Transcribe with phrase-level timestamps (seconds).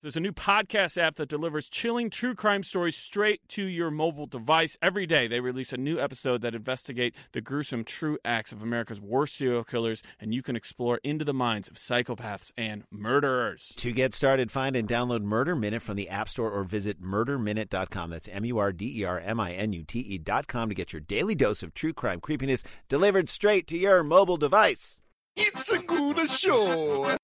[0.00, 4.26] There's a new podcast app that delivers chilling true crime stories straight to your mobile
[4.26, 4.78] device.
[4.80, 9.00] Every day, they release a new episode that investigate the gruesome true acts of America's
[9.00, 13.72] worst serial killers, and you can explore into the minds of psychopaths and murderers.
[13.78, 18.10] To get started, find and download Murder Minute from the App Store or visit murderminute.com.
[18.10, 20.92] That's M U R D E R M I N U T E.com to get
[20.92, 25.02] your daily dose of true crime creepiness delivered straight to your mobile device.
[25.34, 27.16] It's a good show.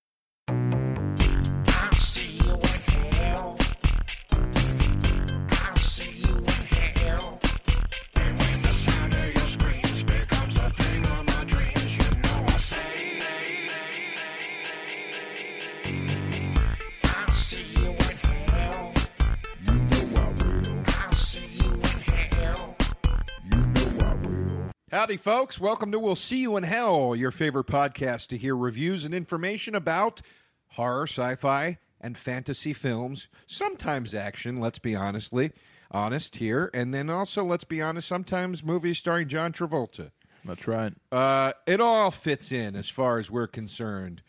[24.95, 25.59] Howdy, folks.
[25.59, 29.75] Welcome to We'll See You in Hell, your favorite podcast to hear reviews and information
[29.75, 30.21] about
[30.69, 33.27] horror, sci fi, and fantasy films.
[33.49, 35.51] Sometimes action, let's be honestly
[35.91, 36.71] honest here.
[36.73, 40.13] And then also, let's be honest, sometimes movies starring John Travolta.
[40.45, 40.93] That's right.
[41.11, 44.23] Uh, it all fits in as far as we're concerned.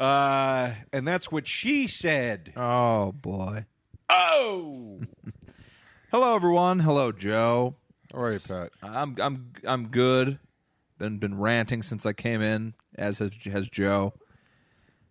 [0.00, 2.54] Uh, and that's what she said.
[2.56, 3.66] Oh boy.
[4.10, 5.00] Oh!
[6.10, 6.80] Hello everyone.
[6.80, 7.76] Hello Joe.
[8.14, 8.70] All right, Pat.
[8.82, 10.38] I'm I'm I'm good.
[10.98, 14.14] Been been ranting since I came in, as has has Joe.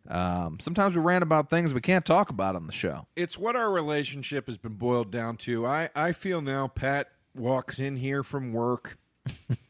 [0.09, 3.07] Um, sometimes we rant about things we can't talk about on the show.
[3.17, 5.65] it's what our relationship has been boiled down to.
[5.65, 8.97] I, I feel now Pat walks in here from work,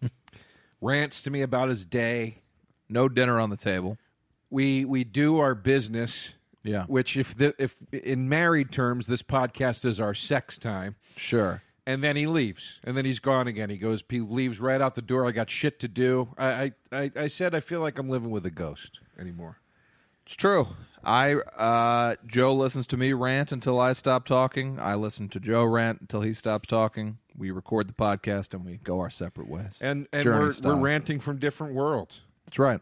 [0.82, 2.38] rants to me about his day.
[2.90, 3.98] No dinner on the table.
[4.50, 6.30] We we do our business,
[6.64, 6.86] Yeah.
[6.86, 10.96] which if the, if in married terms this podcast is our sex time.
[11.18, 11.62] Sure.
[11.88, 13.70] And then he leaves, and then he's gone again.
[13.70, 15.26] He goes, he leaves right out the door.
[15.26, 16.28] I got shit to do.
[16.38, 19.62] I I, I, said I feel like I'm living with a ghost anymore.
[20.26, 20.68] It's true.
[21.02, 24.78] I uh, Joe listens to me rant until I stop talking.
[24.78, 27.20] I listen to Joe rant until he stops talking.
[27.38, 29.78] We record the podcast and we go our separate ways.
[29.80, 30.76] And and Journey we're style.
[30.76, 32.20] we're ranting from different worlds.
[32.46, 32.82] That's right.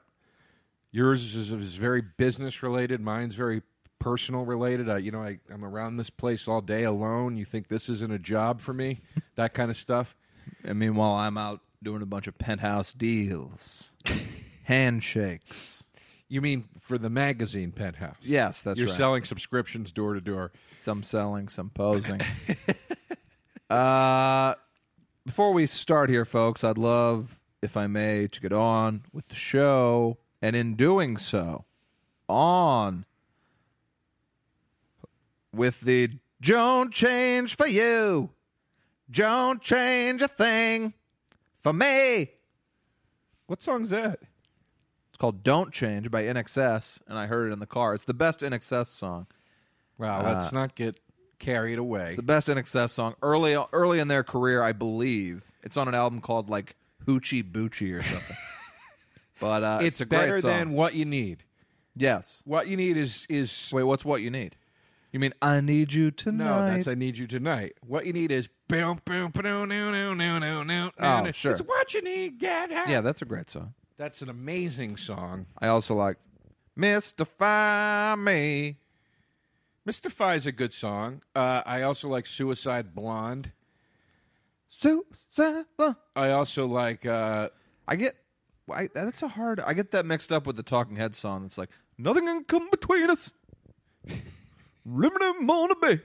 [0.90, 3.02] Yours is, is very business related.
[3.02, 3.62] Mine's very
[4.00, 4.90] personal related.
[4.90, 7.38] I, you know, I, I'm around this place all day alone.
[7.38, 9.02] You think this isn't a job for me?
[9.36, 10.16] that kind of stuff.
[10.64, 13.90] And meanwhile, I'm out doing a bunch of penthouse deals,
[14.64, 15.84] handshakes.
[16.28, 18.18] You mean for the magazine Penthouse?
[18.22, 18.78] Yes, that's right.
[18.78, 18.98] You're right.
[18.98, 20.52] selling subscriptions door to door.
[20.82, 22.20] some selling, some posing.
[23.70, 24.56] uh,
[25.26, 29.36] before we start here, folks, I'd love, if I may, to get on with the
[29.36, 31.66] show, and in doing so,
[32.28, 33.06] on
[35.56, 36.10] with the
[36.42, 38.32] "Don't change for you,
[39.10, 40.94] don't change a thing
[41.58, 42.32] for me."
[43.48, 44.20] What song's that?
[45.10, 47.94] It's called "Don't Change" by INXS, and I heard it in the car.
[47.94, 49.28] It's the best INXS song.
[49.98, 51.00] Wow, let's not get
[51.40, 52.08] carried away.
[52.08, 55.44] It's the best INXS song early early in their career, I believe.
[55.64, 56.76] It's on an album called like
[57.08, 58.38] Hoochie Boochie or something.
[59.40, 61.44] but uh, it's it's, a great better than what you need.
[61.96, 62.42] yes.
[62.46, 64.56] What you need is is Wait, what's what you need?
[65.16, 66.46] You mean I need you tonight?
[66.46, 66.74] no.
[66.74, 67.78] That's I need you tonight.
[67.88, 70.92] What you need is boom boom boom no no no no no.
[71.00, 71.54] Oh, sure.
[71.54, 72.38] It's what you need.
[72.38, 72.90] Get out.
[72.90, 73.76] yeah, that's a great song.
[73.96, 75.46] that's an amazing song.
[75.58, 76.18] I also like
[76.76, 78.76] Mystify Me.
[79.86, 81.22] Mystify is a good song.
[81.34, 83.54] Uh, I also like Suicide Blonde.
[84.68, 85.66] Susan.
[86.14, 87.06] I also like.
[87.06, 87.48] Uh,
[87.88, 88.18] I get
[88.70, 89.62] I, that's a hard.
[89.62, 91.46] I get that mixed up with the Talking Head song.
[91.46, 93.32] It's like nothing can come between us.
[94.86, 96.00] Limited wanna be.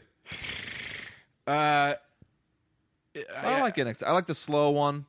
[1.46, 1.94] uh,
[3.36, 4.02] I, like INXS.
[4.06, 5.06] I like the slow one.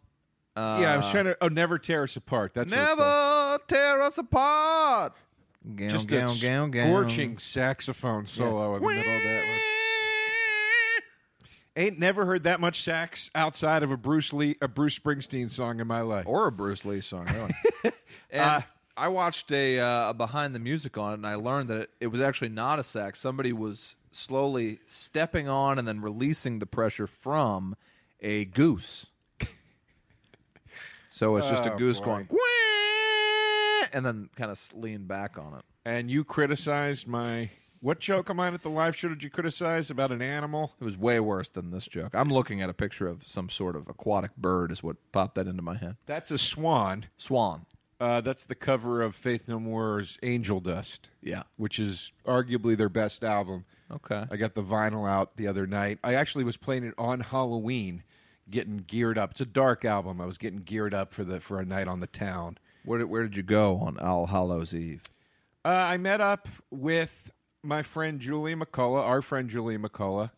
[0.55, 1.37] Uh, yeah, I was trying to.
[1.41, 2.53] Oh, never tear us apart.
[2.53, 2.99] That's what it's called.
[2.99, 5.13] Never tear us apart.
[5.75, 6.87] Gown, just gown, a gown, gown.
[6.87, 9.45] scorching saxophone solo in the middle of that.
[9.47, 9.57] One.
[11.77, 15.79] Ain't never heard that much sax outside of a Bruce Lee, a Bruce Springsteen song
[15.79, 16.25] in my life.
[16.27, 17.27] or a Bruce Lee song.
[17.33, 17.93] Really.
[18.29, 18.61] and Uh,
[19.01, 21.89] I watched a, uh, a behind the music on it, and I learned that it,
[22.01, 23.16] it was actually not a sack.
[23.16, 27.75] Somebody was slowly stepping on and then releasing the pressure from
[28.22, 29.08] a goose.
[31.14, 32.05] So it's just a Oh, goose boy.
[32.05, 35.64] going, "Gwah!" and then kind of lean back on it.
[35.85, 37.49] And you criticized my
[37.79, 39.09] what joke of mine at the live show?
[39.09, 40.73] Did you criticize about an animal?
[40.79, 42.11] It was way worse than this joke.
[42.16, 45.47] I'm looking at a picture of some sort of aquatic bird, is what popped that
[45.47, 45.97] into my head.
[46.08, 47.05] That's a swan.
[47.17, 47.66] Swan.
[48.01, 51.09] Uh, that's the cover of Faith No More's Angel Dust.
[51.21, 51.43] Yeah.
[51.55, 53.65] which is arguably their best album.
[53.91, 54.25] Okay.
[54.31, 55.99] I got the vinyl out the other night.
[56.03, 58.01] I actually was playing it on Halloween,
[58.49, 59.31] getting geared up.
[59.31, 60.19] It's a dark album.
[60.19, 62.57] I was getting geared up for the for a night on the town.
[62.85, 65.03] Where did, where did you go on All Hallows Eve?
[65.63, 67.29] Uh, I met up with
[67.61, 70.31] my friend Julian McCullough, our friend Julian McCullough.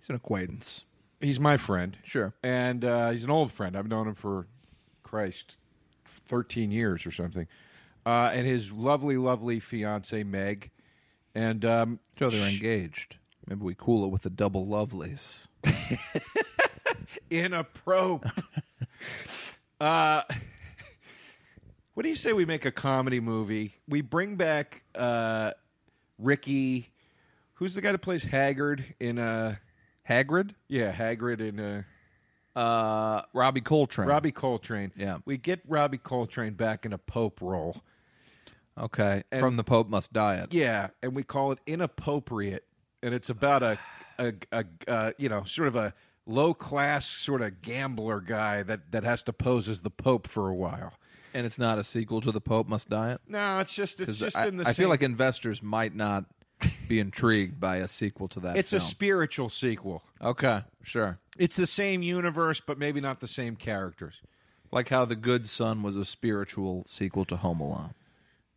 [0.00, 0.82] He's an acquaintance.
[1.20, 1.96] He's my friend.
[2.02, 2.34] Sure.
[2.42, 3.76] And uh, he's an old friend.
[3.76, 4.48] I've known him for,
[5.04, 5.56] Christ,
[6.32, 7.46] 13 years or something.
[8.06, 10.70] Uh, and his lovely, lovely fiance, Meg.
[11.34, 13.16] And um, So they're sh- engaged.
[13.46, 15.46] Maybe we cool it with the double lovelies.
[17.30, 18.34] inappropriate.
[19.80, 20.22] uh,
[21.94, 23.74] what do you say we make a comedy movie?
[23.86, 25.52] We bring back uh,
[26.18, 26.88] Ricky.
[27.54, 29.56] Who's the guy that plays Haggard in uh
[30.08, 30.54] Hagrid?
[30.68, 31.82] yeah, Hagrid in uh
[32.54, 34.08] Uh, Robbie Coltrane.
[34.08, 34.92] Robbie Coltrane.
[34.96, 35.18] Yeah.
[35.24, 37.82] We get Robbie Coltrane back in a Pope role.
[38.78, 39.22] Okay.
[39.30, 40.52] And- From the Pope Must Diet.
[40.52, 42.64] Yeah, and we call it inappropriate,
[43.02, 43.78] and it's about a,
[44.18, 45.94] a, a uh, you know, sort of a
[46.26, 50.48] low class sort of gambler guy that that has to pose as the Pope for
[50.48, 50.94] a while.
[51.34, 53.20] And it's not a sequel to the Pope Must Diet?
[53.26, 54.68] No, it's just it's 'Cause just I, in the.
[54.68, 56.26] I feel like investors might not
[56.88, 58.82] be intrigued by a sequel to that it's film.
[58.82, 60.02] a spiritual sequel.
[60.20, 61.18] okay, sure.
[61.38, 64.14] It's the same universe, but maybe not the same characters.
[64.70, 67.94] Like how The Good Son was a spiritual sequel to Home Alone.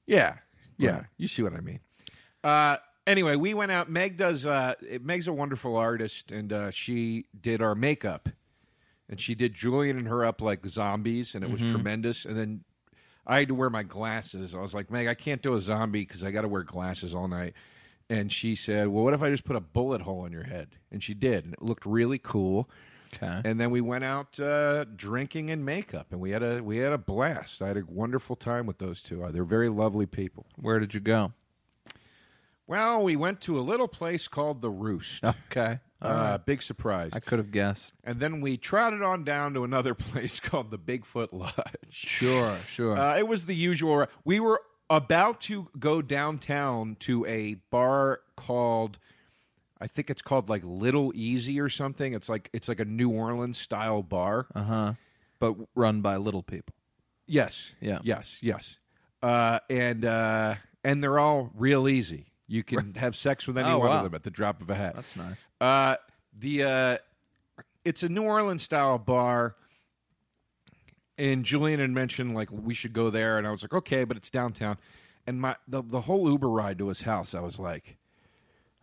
[0.06, 0.36] Yeah,
[0.78, 1.04] yeah, Right.
[1.18, 1.80] you see what I mean.
[2.44, 3.90] Uh, anyway, we went out.
[3.90, 4.46] Meg does.
[4.46, 8.30] Uh, Meg's a wonderful artist, and uh, she did our makeup,
[9.10, 12.24] and she did Julian and her up like zombies, and it was tremendous.
[12.26, 12.64] And then
[13.26, 14.54] I had to wear my glasses.
[14.54, 17.14] I was like, Meg, I can't do a zombie because I got to wear glasses
[17.16, 17.54] all night.
[18.10, 20.70] And she said, Well, what if I just put a bullet hole in your head?
[20.92, 22.70] And she did, and it looked really cool.
[23.14, 23.42] Okay.
[23.46, 26.92] And then we went out uh, drinking and makeup, and we had a we had
[26.92, 27.62] a blast.
[27.62, 29.24] I had a wonderful time with those two.
[29.24, 30.46] Uh, they're very lovely people.
[30.60, 31.32] Where did you go?
[32.68, 35.24] Well, we went to a little place called the Roost.
[35.24, 35.80] Okay.
[36.02, 37.12] Uh, big surprise.
[37.14, 37.94] I could have guessed.
[38.04, 41.56] and then we trotted on down to another place called the Bigfoot Lodge.
[41.90, 42.98] Sure, sure.
[42.98, 44.06] Uh, it was the usual.
[44.24, 49.00] We were about to go downtown to a bar called,
[49.82, 52.14] I think it's called like Little Easy or something.
[52.14, 54.48] It's like it's like a New Orleans style bar.
[54.54, 54.94] Uh huh.
[55.40, 56.74] But run by little people.
[57.28, 57.74] Yes.
[57.82, 58.00] Yeah.
[58.04, 58.38] Yes.
[58.42, 58.78] Yes.
[59.22, 62.28] Uh, and uh, and they're all real easy.
[62.48, 63.98] You can have sex with any Oh, one wow.
[63.98, 64.94] of them at the drop of a hat.
[64.96, 65.48] That's nice.
[65.60, 65.96] Uh,
[66.38, 66.98] the uh,
[67.84, 69.56] it's a New Orleans style bar,
[71.18, 74.18] and Julian had mentioned like we should go there, and I was like, okay, but
[74.18, 74.78] it's downtown.
[75.28, 77.98] And my the the whole Uber ride to his house, I was like,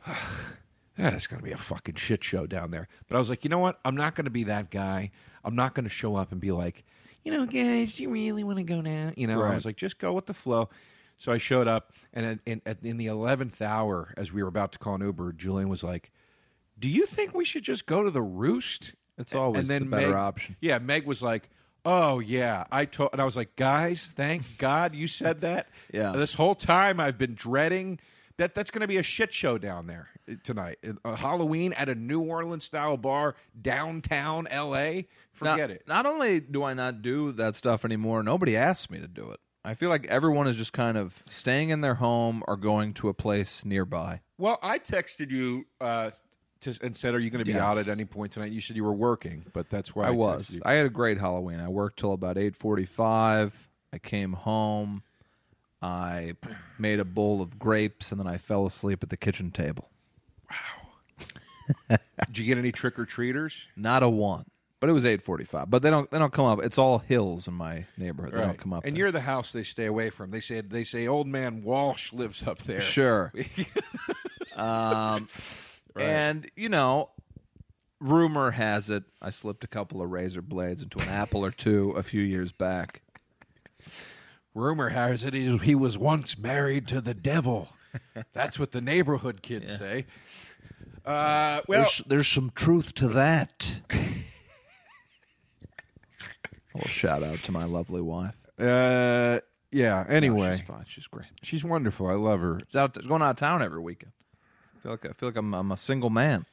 [0.96, 2.88] that's gonna be a fucking shit show down there.
[3.08, 3.80] But I was like, you know what?
[3.84, 5.10] I'm not gonna be that guy.
[5.44, 6.84] I'm not gonna show up and be like,
[7.24, 9.12] you know, guys, do you really want to go now?
[9.16, 10.68] You know, I was like, just go with the flow.
[11.18, 14.72] So I showed up, and in, in, in the eleventh hour, as we were about
[14.72, 16.10] to call an Uber, Julian was like,
[16.80, 20.14] "Do you think we should just go to the Roost?" It's always the better Meg,
[20.14, 20.56] option.
[20.60, 21.48] Yeah, Meg was like,
[21.84, 26.12] "Oh yeah, I told," and I was like, "Guys, thank God you said that." Yeah.
[26.12, 28.00] this whole time I've been dreading
[28.38, 28.54] that.
[28.54, 30.78] That's going to be a shit show down there uh, tonight.
[31.04, 35.08] Uh, Halloween at a New Orleans style bar downtown L.A.
[35.32, 35.82] Forget not, it.
[35.86, 39.40] Not only do I not do that stuff anymore, nobody asks me to do it.
[39.64, 43.08] I feel like everyone is just kind of staying in their home or going to
[43.08, 44.20] a place nearby.
[44.38, 46.10] Well, I texted you uh,
[46.62, 47.60] to, and said, "Are you going to be Yes.
[47.62, 50.10] out at any point tonight?" You said you were working, but that's why I, I
[50.10, 50.60] was.
[50.64, 51.60] I had a great Halloween.
[51.60, 53.68] I worked till about eight forty-five.
[53.92, 55.02] I came home.
[55.82, 56.34] I
[56.78, 59.90] made a bowl of grapes, and then I fell asleep at the kitchen table.
[60.50, 61.96] Wow!
[62.26, 63.66] Did you get any trick or treaters?
[63.76, 64.44] Not a one.
[64.78, 65.70] But it was eight forty-five.
[65.70, 66.10] But they don't.
[66.10, 66.60] They don't come up.
[66.62, 68.34] It's all hills in my neighborhood.
[68.34, 68.84] They don't come up.
[68.84, 68.98] And there.
[69.04, 70.32] you're the house they stay away from.
[70.32, 72.80] They say they say old man Walsh lives up there.
[72.80, 73.32] Sure.
[74.56, 75.28] um,
[76.00, 77.10] And, you know,
[78.00, 81.92] rumor has it I slipped a couple of razor blades into an apple or two
[81.92, 83.02] a few years back.
[84.54, 87.68] Rumor has it he, he was once married to the devil.
[88.32, 90.06] That's what the neighborhood kids say.
[91.04, 93.80] Uh, well, there's some truth to that.
[96.74, 98.36] well, shout out to my lovely wife.
[98.58, 100.04] uh, yeah.
[100.08, 100.84] No, Anyway, she's fine.
[100.86, 101.26] She's great.
[101.42, 102.06] she's wonderful.
[102.06, 102.58] I love her.
[102.68, 104.12] She's, out, she's going out of town every weekend.
[104.82, 106.44] I feel like I feel like I'm, I'm a single man.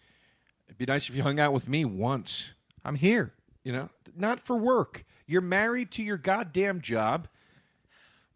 [0.67, 2.49] It'd be nice if you hung out with me once.
[2.85, 3.33] I'm here.
[3.63, 5.03] You know, not for work.
[5.25, 7.27] You're married to your goddamn job.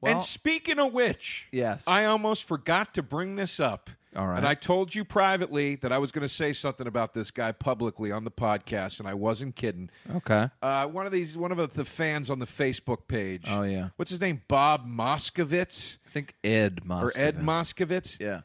[0.01, 1.83] Well- and speaking of which, Yes.
[1.87, 3.89] I almost forgot to bring this up.
[4.15, 4.37] All right.
[4.37, 7.51] And I told you privately that I was going to say something about this guy
[7.51, 9.89] publicly on the podcast, and I wasn't kidding.
[10.17, 10.49] Okay.
[10.61, 13.45] Uh, one of these, one of the fans on the Facebook page.
[13.47, 13.89] Oh, yeah.
[13.95, 14.41] What's his name?
[14.47, 17.03] Bob Moskovitz I think Ed Moskovitz.
[17.03, 18.19] or Ed Moskovitz?
[18.19, 18.41] Yeah.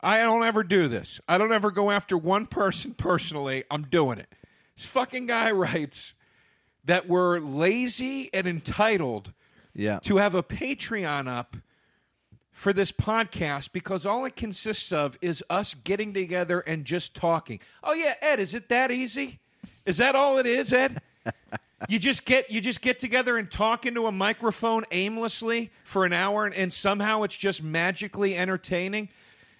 [0.00, 1.20] I don't ever do this.
[1.28, 3.64] I don't ever go after one person personally.
[3.70, 4.28] I'm doing it.
[4.76, 6.14] This fucking guy writes
[6.84, 9.32] that we're lazy and entitled
[9.74, 9.98] Yeah.
[10.00, 11.56] to have a Patreon up
[12.52, 17.60] for this podcast because all it consists of is us getting together and just talking.
[17.82, 19.40] Oh yeah, Ed, is it that easy?
[19.84, 21.00] Is that all it is, Ed?
[21.88, 26.12] you just get you just get together and talk into a microphone aimlessly for an
[26.12, 29.08] hour and, and somehow it's just magically entertaining.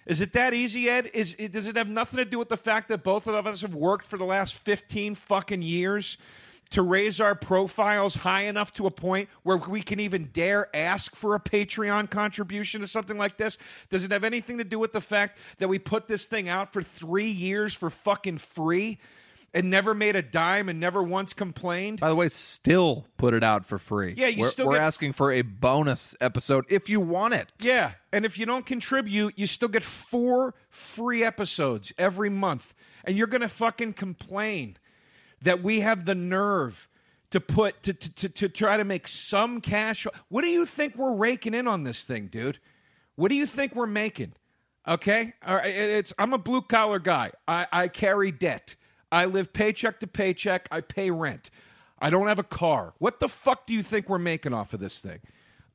[0.07, 1.11] Is it that easy, Ed?
[1.13, 3.61] Is it, does it have nothing to do with the fact that both of us
[3.61, 6.17] have worked for the last 15 fucking years
[6.69, 11.13] to raise our profiles high enough to a point where we can even dare ask
[11.13, 13.57] for a Patreon contribution to something like this?
[13.89, 16.71] Does it have anything to do with the fact that we put this thing out
[16.71, 18.99] for 3 years for fucking free?
[19.57, 21.99] And never made a dime and never once complained.
[21.99, 24.13] By the way, still put it out for free.
[24.15, 27.51] Yeah, you we're, still we're get- asking for a bonus episode if you want it.
[27.59, 32.75] Yeah, and if you don't contribute, you still get four free episodes every month.
[33.03, 34.77] And you're going to fucking complain
[35.41, 36.87] that we have the nerve
[37.31, 40.05] to put to, to, to, to try to make some cash.
[40.29, 42.59] What do you think we're raking in on this thing, dude?
[43.15, 44.33] What do you think we're making?
[44.87, 47.31] Okay, All right, it's I'm a blue collar guy.
[47.47, 48.75] I, I carry debt.
[49.11, 50.67] I live paycheck to paycheck.
[50.71, 51.49] I pay rent.
[51.99, 52.93] I don't have a car.
[52.99, 55.19] What the fuck do you think we're making off of this thing?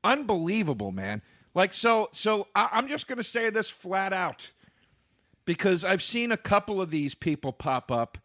[0.05, 1.23] Unbelievable, man.
[1.55, 4.51] Like so, so I, I'm just going to say this flat out
[5.45, 8.19] because I've seen a couple of these people pop up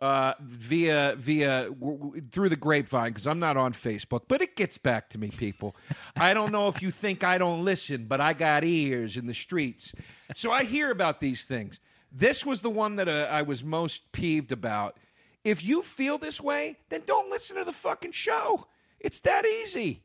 [0.00, 4.54] uh, via via w- w- through the grapevine because I'm not on Facebook, but it
[4.56, 5.74] gets back to me, people.
[6.14, 9.34] I don't know if you think I don't listen, but I got ears in the
[9.34, 9.94] streets,
[10.34, 11.80] so I hear about these things.
[12.18, 14.96] This was the one that uh, I was most peeved about.
[15.44, 18.66] If you feel this way, then don't listen to the fucking show.
[18.98, 20.02] It's that easy.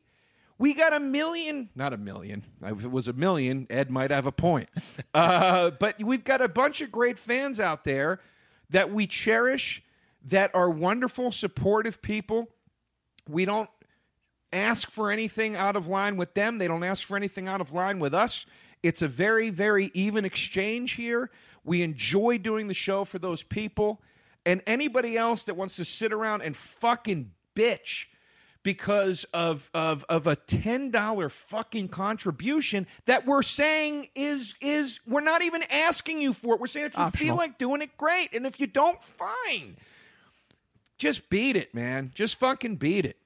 [0.58, 2.44] We got a million, not a million.
[2.62, 4.68] If it was a million, Ed might have a point.
[5.14, 8.18] Uh, but we've got a bunch of great fans out there
[8.70, 9.82] that we cherish,
[10.24, 12.48] that are wonderful, supportive people.
[13.28, 13.68] We don't
[14.54, 16.56] ask for anything out of line with them.
[16.56, 18.46] They don't ask for anything out of line with us.
[18.82, 21.30] It's a very, very even exchange here.
[21.64, 24.00] We enjoy doing the show for those people.
[24.44, 28.06] And anybody else that wants to sit around and fucking bitch
[28.62, 35.20] because of of of a ten dollar fucking contribution that we're saying is is we're
[35.20, 36.60] not even asking you for it.
[36.60, 39.76] We're saying if you feel like doing it, great, and if you don't, fine.
[40.98, 42.12] Just beat it, man.
[42.14, 43.16] Just fucking beat it.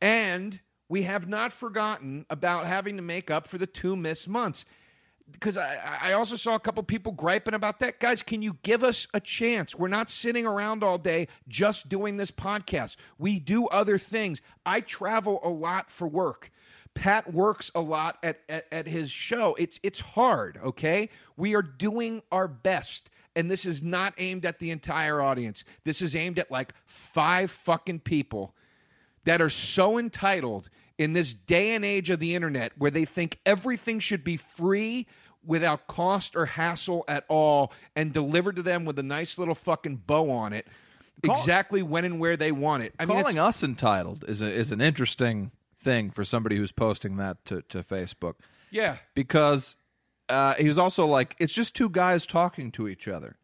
[0.00, 4.66] And we have not forgotten about having to make up for the two missed months.
[5.32, 8.00] Because I, I also saw a couple people griping about that.
[8.00, 9.74] Guys, can you give us a chance?
[9.74, 12.96] We're not sitting around all day just doing this podcast.
[13.18, 14.40] We do other things.
[14.64, 16.50] I travel a lot for work.
[16.94, 19.54] Pat works a lot at, at, at his show.
[19.58, 21.08] It's it's hard, okay?
[21.36, 23.08] We are doing our best.
[23.34, 25.64] And this is not aimed at the entire audience.
[25.84, 28.54] This is aimed at like five fucking people
[29.24, 33.38] that are so entitled in this day and age of the internet where they think
[33.46, 35.06] everything should be free
[35.44, 39.96] without cost or hassle at all and delivered to them with a nice little fucking
[40.06, 40.66] bow on it
[41.22, 42.94] exactly when and where they want it.
[42.98, 46.72] I mean, Calling it's, us entitled is a, is an interesting thing for somebody who's
[46.72, 48.34] posting that to, to Facebook
[48.70, 48.96] yeah.
[49.14, 49.76] because
[50.28, 53.36] uh, he was also like, it's just two guys talking to each other.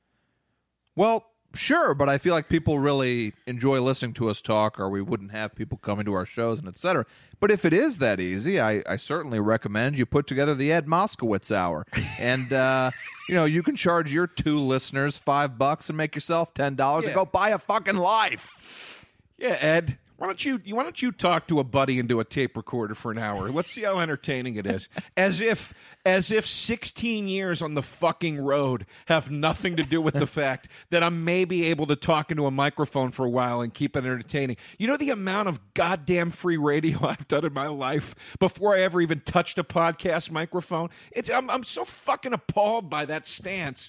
[0.96, 5.02] Well, sure, but I feel like people really enjoy listening to us talk, or we
[5.02, 7.06] wouldn't have people coming to our shows and etc.
[7.40, 10.86] But if it is that easy, I, I certainly recommend you put together the Ed
[10.86, 11.86] Moskowitz Hour,
[12.18, 12.90] and uh,
[13.28, 17.04] you know you can charge your two listeners five bucks and make yourself ten dollars
[17.04, 17.10] Yeah.
[17.10, 19.04] and go buy a fucking life.
[19.38, 19.98] Yeah, Ed.
[20.18, 23.12] Why don't you why don't you talk to a buddy into a tape recorder for
[23.12, 23.50] an hour?
[23.50, 24.88] Let's see how entertaining it is.
[25.16, 25.72] As if
[26.04, 30.66] as if 16 years on the fucking road have nothing to do with the fact
[30.90, 34.00] that I'm maybe able to talk into a microphone for a while and keep it
[34.04, 34.56] entertaining.
[34.76, 38.80] You know the amount of goddamn free radio I've done in my life before I
[38.80, 40.90] ever even touched a podcast microphone?
[41.12, 43.88] It's I'm I'm so fucking appalled by that stance.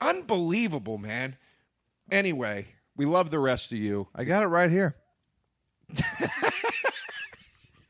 [0.00, 1.36] Unbelievable, man.
[2.10, 4.08] Anyway, we love the rest of you.
[4.14, 4.96] I got it right here.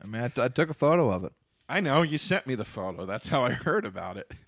[0.03, 1.33] I mean, I, t- I took a photo of it.
[1.69, 3.07] I know you sent me the photo.
[3.07, 4.31] That's how I heard about it.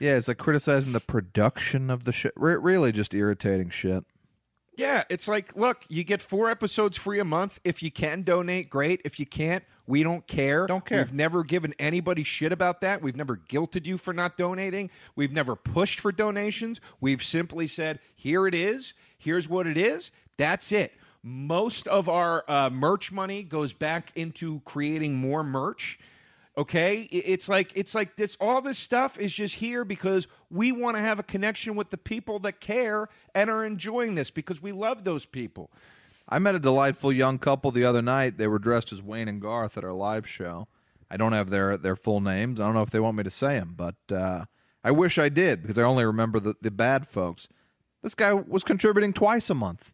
[0.00, 2.32] Yeah, it's like criticizing the production of the shit.
[2.36, 4.04] Re- really, just irritating shit.
[4.76, 7.58] Yeah, it's like, look, you get four episodes free a month.
[7.64, 9.00] If you can donate, great.
[9.04, 10.68] If you can't, we don't care.
[10.68, 11.02] Don't care.
[11.02, 13.02] We've never given anybody shit about that.
[13.02, 14.88] We've never guilted you for not donating.
[15.16, 16.80] We've never pushed for donations.
[17.00, 18.94] We've simply said, here it is.
[19.18, 20.12] Here's what it is.
[20.36, 20.92] That's it.
[21.28, 25.98] Most of our uh, merch money goes back into creating more merch.
[26.56, 28.36] Okay, it's like it's like this.
[28.40, 31.98] All this stuff is just here because we want to have a connection with the
[31.98, 35.70] people that care and are enjoying this because we love those people.
[36.28, 38.38] I met a delightful young couple the other night.
[38.38, 40.66] They were dressed as Wayne and Garth at our live show,
[41.10, 42.60] I don't have their their full names.
[42.60, 44.44] I don't know if they want me to say them, but uh,
[44.84, 47.48] I wish I did because I only remember the, the bad folks.
[48.02, 49.92] This guy was contributing twice a month.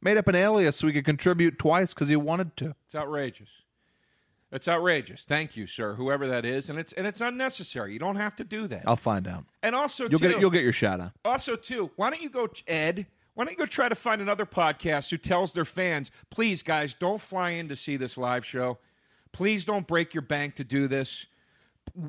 [0.00, 2.74] Made up an alias so he could contribute twice because he wanted to.
[2.84, 3.48] It's outrageous.
[4.52, 5.24] It's outrageous.
[5.24, 7.92] Thank you, sir, whoever that is, and it's and it's unnecessary.
[7.92, 8.84] You don't have to do that.
[8.86, 9.44] I'll find out.
[9.62, 11.12] and also, You'll too, get you'll get your shot out.
[11.24, 13.06] Also, too, why don't you go, Ed?
[13.34, 16.94] Why don't you go try to find another podcast who tells their fans, please, guys,
[16.94, 18.78] don't fly in to see this live show.
[19.32, 21.26] Please don't break your bank to do this.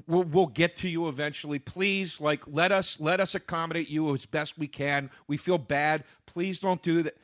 [0.08, 1.60] We'll, we'll get to you eventually.
[1.60, 5.10] Please, like, let us let us accommodate you as best we can.
[5.28, 6.04] We feel bad.
[6.28, 7.18] Please don't do that.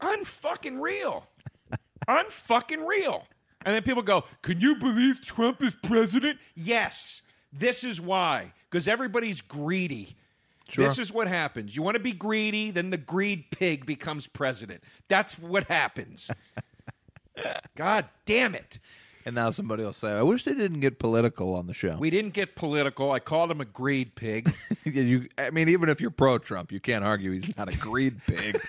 [0.00, 1.26] Unfucking real.
[2.08, 3.26] Unfucking real.
[3.64, 6.38] And then people go, Can you believe Trump is president?
[6.54, 7.22] Yes.
[7.52, 8.52] This is why.
[8.70, 10.16] Because everybody's greedy.
[10.74, 11.76] This is what happens.
[11.76, 14.82] You want to be greedy, then the greed pig becomes president.
[15.08, 16.30] That's what happens.
[17.76, 18.78] God damn it.
[19.24, 22.10] And now somebody will say, "I wish they didn't get political on the show." We
[22.10, 23.12] didn't get political.
[23.12, 24.52] I called him a greed pig.
[24.84, 28.60] you, I mean, even if you're pro-Trump, you can't argue he's not a greed pig.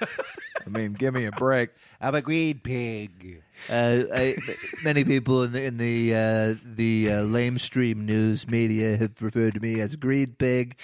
[0.65, 1.70] I mean, give me a break.
[2.00, 3.41] I'm a greed pig.
[3.70, 4.36] Uh, I,
[4.84, 9.60] many people in the in the uh, the uh, lamestream news media have referred to
[9.60, 10.77] me as a greed pig.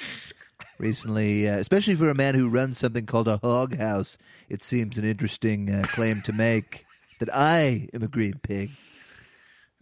[0.78, 4.18] Recently, uh, especially for a man who runs something called a hog house,
[4.48, 6.86] it seems an interesting uh, claim to make
[7.20, 8.72] that I am a greed pig.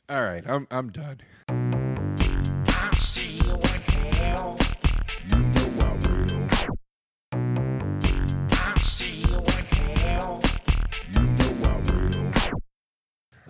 [0.09, 1.21] All right, I'm I'm done.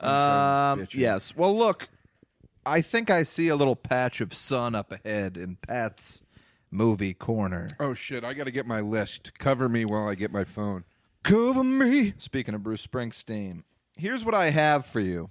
[0.03, 1.35] Um, yes.
[1.35, 1.89] Well, look,
[2.65, 6.21] I think I see a little patch of sun up ahead in Pat's
[6.69, 7.69] movie corner.
[7.79, 8.23] Oh shit!
[8.23, 9.37] I got to get my list.
[9.39, 10.83] Cover me while I get my phone.
[11.23, 12.13] Cover me.
[12.17, 13.63] Speaking of Bruce Springsteen,
[13.95, 15.29] here's what I have for you.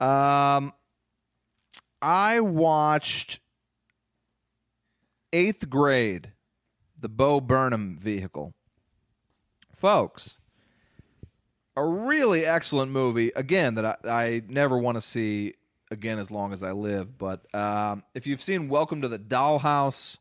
[0.00, 0.72] Um,
[2.02, 3.38] I watched
[5.32, 6.32] Eighth Grade,
[6.98, 8.54] the Bo Burnham vehicle.
[9.76, 10.39] Folks,
[11.80, 13.32] a really excellent movie.
[13.34, 15.54] Again, that I, I never want to see
[15.90, 17.16] again as long as I live.
[17.16, 20.18] But um, if you've seen Welcome to the Dollhouse,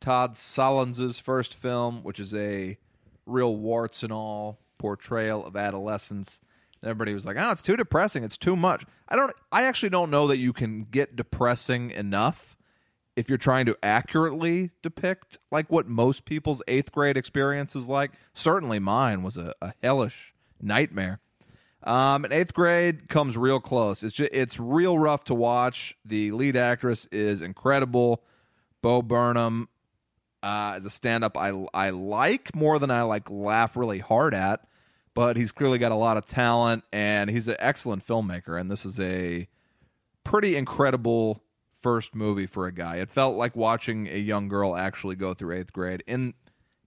[0.00, 2.76] Todd Solondz's first film, which is a
[3.24, 6.42] real warts and all portrayal of adolescence.
[6.82, 8.22] Everybody was like, "Oh, it's too depressing.
[8.22, 9.32] It's too much." I don't.
[9.50, 12.58] I actually don't know that you can get depressing enough
[13.16, 18.10] if you're trying to accurately depict like what most people's eighth grade experience is like.
[18.34, 21.20] Certainly, mine was a, a hellish nightmare.
[21.82, 24.04] Um, and eighth grade comes real close.
[24.04, 25.96] It's just, it's real rough to watch.
[26.04, 28.22] The lead actress is incredible.
[28.82, 29.68] Bo Burnham
[30.42, 34.66] uh, as a stand-up, I I like more than I like laugh really hard at.
[35.14, 38.58] But he's clearly got a lot of talent, and he's an excellent filmmaker.
[38.58, 39.46] And this is a
[40.24, 41.42] pretty incredible
[41.82, 42.96] first movie for a guy.
[42.96, 46.32] It felt like watching a young girl actually go through eighth grade in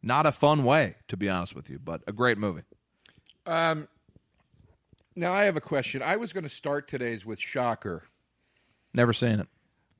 [0.01, 2.63] not a fun way, to be honest with you, but a great movie.
[3.45, 3.87] Um,
[5.15, 6.01] now I have a question.
[6.03, 8.03] I was going to start today's with Shocker.
[8.93, 9.47] Never seen it.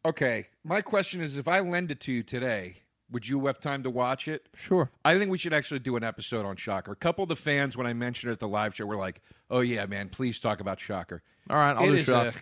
[0.04, 2.78] Okay, my question is: If I lend it to you today,
[3.12, 4.48] would you have time to watch it?
[4.54, 4.90] Sure.
[5.04, 6.92] I think we should actually do an episode on Shocker.
[6.92, 9.22] A couple of the fans, when I mentioned it at the live show, were like,
[9.50, 12.36] "Oh yeah, man, please talk about Shocker." All right, I'll It do is shock.
[12.36, 12.42] a-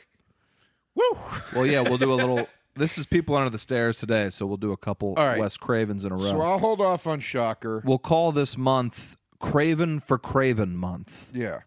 [0.95, 1.19] Woo!
[1.55, 2.47] Well, yeah, we'll do a little.
[2.75, 5.39] This is people under the stairs today, so we'll do a couple All right.
[5.39, 6.21] Wes Cravens in a row.
[6.31, 7.81] So I'll hold off on Shocker.
[7.85, 11.59] we'll call this month Craven for Craven month Yeah.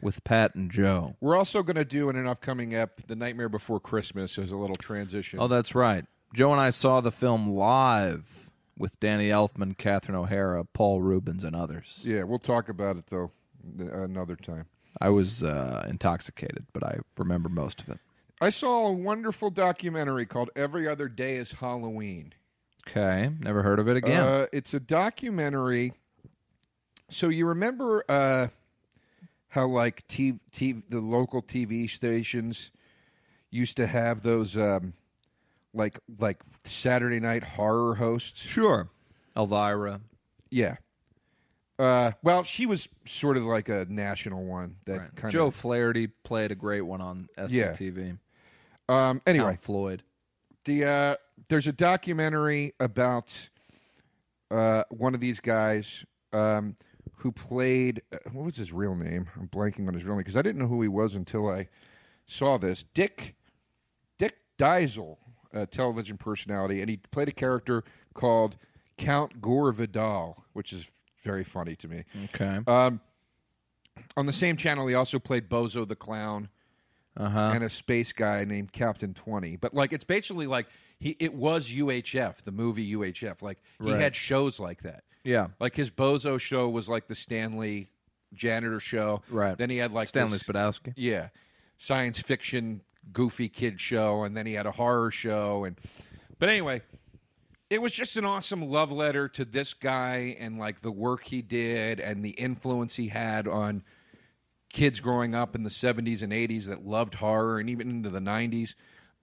[0.00, 1.16] with Pat and Joe.
[1.20, 4.56] We're also going to do in an upcoming ep The Nightmare Before Christmas as a
[4.56, 5.38] little transition.
[5.40, 6.04] Oh, that's right.
[6.34, 11.56] Joe and I saw the film live with Danny Elfman, Catherine O'Hara, Paul Reubens, and
[11.56, 12.00] others.
[12.04, 13.32] yeah, we'll talk about it though
[13.78, 14.66] n- another time.
[15.00, 17.98] I was uh, intoxicated, but I remember most of it.
[18.40, 22.34] I saw a wonderful documentary called Every Other Day is Halloween.
[22.88, 24.20] Okay, never heard of it again.
[24.20, 25.92] Uh, it's a documentary.
[27.10, 28.48] So you remember uh,
[29.50, 32.70] how like TV, TV, the local TV stations
[33.50, 34.92] used to have those um,
[35.72, 38.40] like like Saturday night horror hosts?
[38.40, 38.88] sure.
[39.36, 40.00] Elvira.
[40.50, 40.76] Yeah.
[41.78, 45.14] Uh, well, she was sort of like a national one that Right.
[45.16, 45.54] kind Joe of.
[45.54, 47.72] Flaherty played a great one on Yeah.
[47.72, 48.18] SCTV.
[48.88, 50.02] Um, anyway, Count Floyd.
[50.64, 51.14] the uh,
[51.48, 53.48] there's a documentary about
[54.50, 56.74] uh, one of these guys um,
[57.18, 59.28] who played uh, what was his real name?
[59.38, 61.68] I'm blanking on his real name because I didn't know who he was until I
[62.26, 62.84] saw this.
[62.94, 63.34] Dick
[64.18, 65.16] Dick Dyszel,
[65.52, 68.56] a television personality, and he played a character called
[68.96, 70.86] Count Gore de Vol, which is
[71.24, 72.04] very funny to me.
[72.26, 72.60] Okay.
[72.66, 73.00] Um,
[74.16, 76.48] on the same channel, he also played Bozo the Clown.
[77.16, 77.50] Uh-huh.
[77.52, 79.56] and a space guy named Captain Twenty.
[79.56, 80.68] But like, it's basically like
[81.00, 83.42] he it was UHF, the movie UHF.
[83.42, 84.00] Like he Right.
[84.00, 85.02] had shows like that.
[85.28, 85.48] Yeah.
[85.60, 87.90] Like his Bozo show was like the Stanley
[88.32, 89.22] janitor show.
[89.30, 89.56] Right.
[89.58, 90.94] Then he had like Stanley this- Spadowski.
[90.96, 91.28] yeah,
[91.76, 92.80] science fiction
[93.12, 95.78] goofy kid show, and then he had a horror show, and
[96.38, 96.80] but anyway,
[97.68, 101.42] it was just an awesome love letter to this guy and like the work he
[101.42, 103.82] did and the influence he had on
[104.70, 108.20] kids growing up in the 70s and 80s that loved horror and even into the
[108.20, 108.74] 90s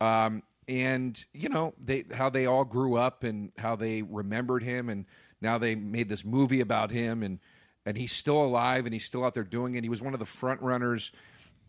[0.01, 4.89] um, and you know they how they all grew up and how they remembered him
[4.89, 5.05] and
[5.41, 7.39] now they made this movie about him and
[7.85, 9.83] and he's still alive and he's still out there doing it.
[9.83, 11.11] He was one of the front runners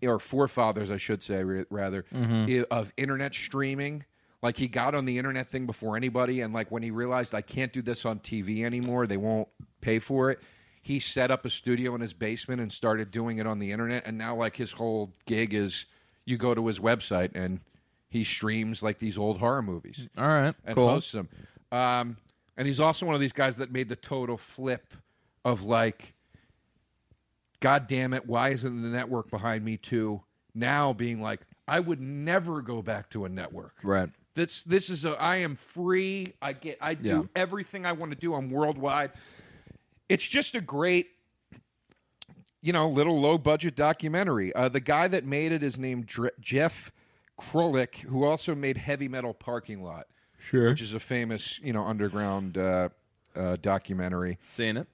[0.02, 4.04] or forefathers i should say ra- rather i- of internet streaming.
[4.42, 7.40] Like he got on the internet thing before anybody and like when he realized i
[7.40, 9.48] can't do this on tv anymore they won't
[9.80, 10.38] pay for it
[10.82, 14.04] he set up a studio in his basement and started doing it on the internet.
[14.06, 15.84] And now like his whole gig is
[16.26, 17.58] you go to his website and
[18.08, 20.06] he streams like these old horror movies.
[20.16, 20.54] All right.
[20.64, 20.88] and cool.
[20.90, 21.28] hosts them
[21.72, 22.16] um,
[22.56, 24.94] and he's also one of these guys that made the total flip
[25.44, 26.14] of like
[27.60, 30.20] god damn it why isn't the network behind me too
[30.54, 34.08] now being like i would never go back to a network Right.
[34.34, 36.34] this this is a I am free.
[36.42, 37.22] I get I do Yeah.
[37.34, 38.34] everything I want to do.
[38.34, 39.12] I'm worldwide.
[40.10, 41.06] It's just a great
[42.62, 44.52] you know, little low budget documentary.
[44.54, 46.90] Uh, the guy that made it is named Dr- Jeff
[47.40, 50.06] Krulik, who also made Heavy Metal Parking Lot,
[50.38, 50.70] Sure.
[50.70, 52.88] which is a famous, you know, underground uh,
[53.34, 54.38] uh, documentary.
[54.46, 54.86] Seeing it.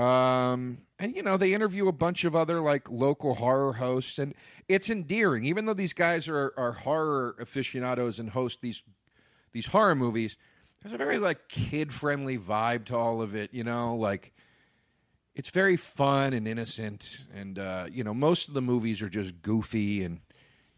[0.00, 4.34] Um, and you know, they interview a bunch of other like local horror hosts, and
[4.68, 5.44] it's endearing.
[5.44, 8.82] Even though these guys are are horror aficionados and host these
[9.52, 10.36] these horror movies,
[10.82, 13.54] there's a very like kid friendly vibe to all of it.
[13.54, 14.32] You know, like
[15.34, 19.40] it's very fun and innocent, and uh, you know, most of the movies are just
[19.40, 20.20] goofy, and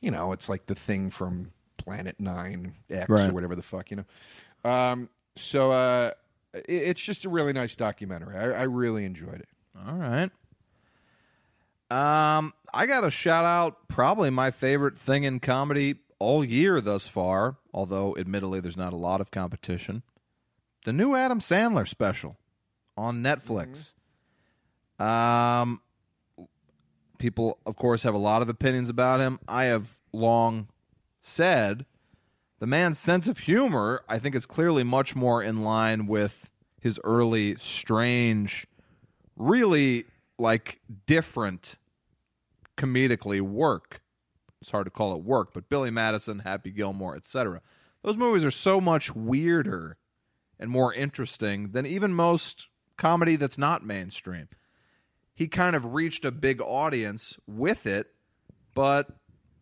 [0.01, 1.53] you know, it's like the thing from
[1.89, 3.31] Planet Nine X Right.
[3.31, 3.97] or whatever the fuck, you
[4.65, 4.71] know.
[4.71, 6.11] Um, so uh,
[6.53, 8.37] it, it's just a really nice documentary.
[8.37, 9.49] I, I really enjoyed it.
[9.87, 10.31] All right.
[11.91, 17.09] Um, I got to shout out probably my favorite thing in comedy all year thus
[17.09, 20.03] far, although admittedly there's not a lot of competition.
[20.85, 22.37] The new Adam Sandler special
[22.97, 23.95] on Netflix.
[24.99, 25.81] Um
[27.19, 29.39] people of course have a lot of opinions about him.
[29.49, 30.69] I have long
[31.29, 31.87] said
[32.59, 36.99] the man's sense of humor, I think, is clearly much more in line with his
[37.05, 38.67] early strange
[39.37, 40.05] really
[40.39, 41.77] like different
[42.77, 44.03] comedically work.
[44.61, 47.61] It's hard to call it work, but Billy Madison, Happy Gilmore, etc.
[48.03, 49.97] Those movies are so much weirder
[50.59, 54.49] and more interesting than even most comedy that's not mainstream.
[55.35, 58.09] He kind of reached a big audience with it,
[58.75, 59.11] but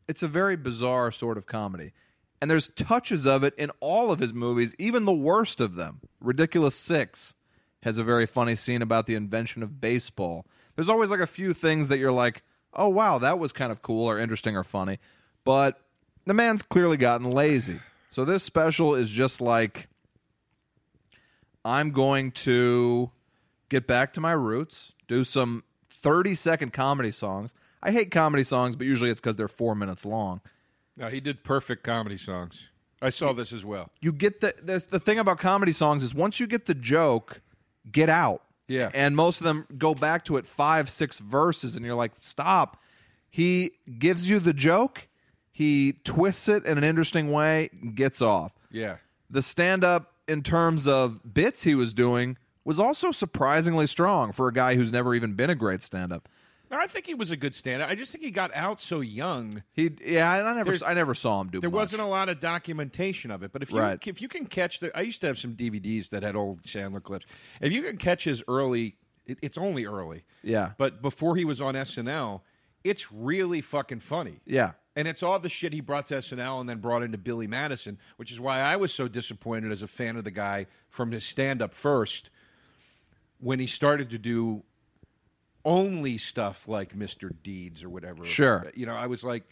[0.08, 1.92] it's a very bizarre sort of comedy.
[2.40, 6.00] And there's touches of it in all of his movies, even the worst of them.
[6.20, 7.34] Ridiculous Six
[7.82, 10.46] has a very funny scene about the invention of baseball.
[10.74, 12.42] There's always like a few things that you're like,
[12.74, 14.98] oh, wow, that was kind of cool or interesting or funny.
[15.44, 15.80] But
[16.26, 17.80] the man's clearly gotten lazy.
[18.10, 19.88] So this special is just like,
[21.64, 23.10] I'm going to
[23.68, 27.54] get back to my roots, do some 30 second comedy songs.
[27.86, 30.40] I hate comedy songs, but usually it's because they're four minutes long.
[30.96, 32.68] No, he did perfect comedy songs.
[33.00, 33.90] I saw this as well.
[34.00, 37.42] you get the, the the thing about comedy songs is once you get the joke,
[37.92, 38.42] get out.
[38.66, 38.90] Yeah.
[38.92, 42.82] And most of them go back to it five, six verses, and you're like, stop.
[43.30, 45.06] He gives you the joke,
[45.52, 48.52] he twists it in an interesting way, and gets off.
[48.70, 48.96] Yeah.
[49.30, 54.48] The stand up in terms of bits he was doing was also surprisingly strong for
[54.48, 56.28] a guy who's never even been a great stand up.
[56.70, 57.88] No, I think he was a good stand-up.
[57.88, 59.62] I just think he got out so young.
[59.72, 61.76] He yeah, I never There's- I never saw him do There much.
[61.76, 64.04] wasn't a lot of documentation of it, but if you Right.
[64.06, 67.02] if you can catch the, I used to have some DVDs that had old Sandler
[67.02, 67.24] clips.
[67.60, 70.72] If you can catch his early, it, it's only early, Yeah.
[70.76, 72.42] But before he was on SNL,
[72.82, 74.40] it's really fucking funny.
[74.44, 74.72] Yeah.
[74.96, 77.98] And it's all the shit he brought to SNL and then brought into Billy Madison,
[78.16, 81.22] which is why I was so disappointed as a fan of the guy from his
[81.24, 82.30] stand up first
[83.38, 84.64] when he started to do
[85.66, 87.30] only stuff like Mr.
[87.42, 88.24] Deeds or whatever.
[88.24, 88.70] Sure.
[88.74, 89.42] You know, I was like,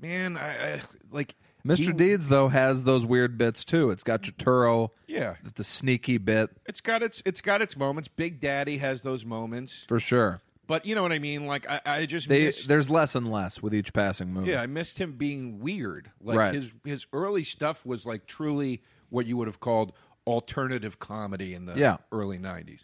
[0.00, 1.34] man, I, I like
[1.66, 1.78] Mr.
[1.78, 3.90] he- Deeds though has those weird bits too.
[3.90, 5.34] It's got Turturro, Yeah.
[5.54, 8.08] the, sneaky bit It's got its it's got its moments.
[8.08, 9.84] Big Daddy has those moments.
[9.88, 10.40] for sure.
[10.68, 11.46] But you know what I mean?
[11.46, 14.50] Like I, I just They missed there's less and less with each passing movie.
[14.52, 16.10] Yeah, I missed him being weird.
[16.22, 16.54] Like Right.
[16.54, 19.92] his his early stuff was like truly what you would have called
[20.26, 21.96] alternative comedy in the Yeah.
[22.12, 22.80] early '90s.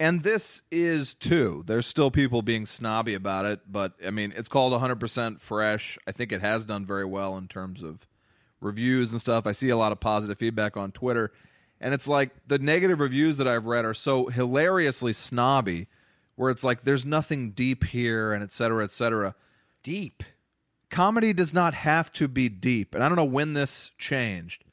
[0.00, 1.62] And this is too.
[1.66, 5.98] There's still people being snobby about it, but I mean, it's called 100% fresh.
[6.06, 8.06] I think it has done very well in terms of
[8.62, 9.46] reviews and stuff.
[9.46, 11.32] I see a lot of positive feedback on Twitter.
[11.82, 15.86] And it's like the negative reviews that I've read are so hilariously snobby,
[16.34, 19.34] where it's like there's nothing deep here and et cetera, et cetera.
[19.82, 20.22] Deep.
[20.88, 22.94] Comedy does not have to be deep.
[22.94, 24.64] And I don't know when this changed,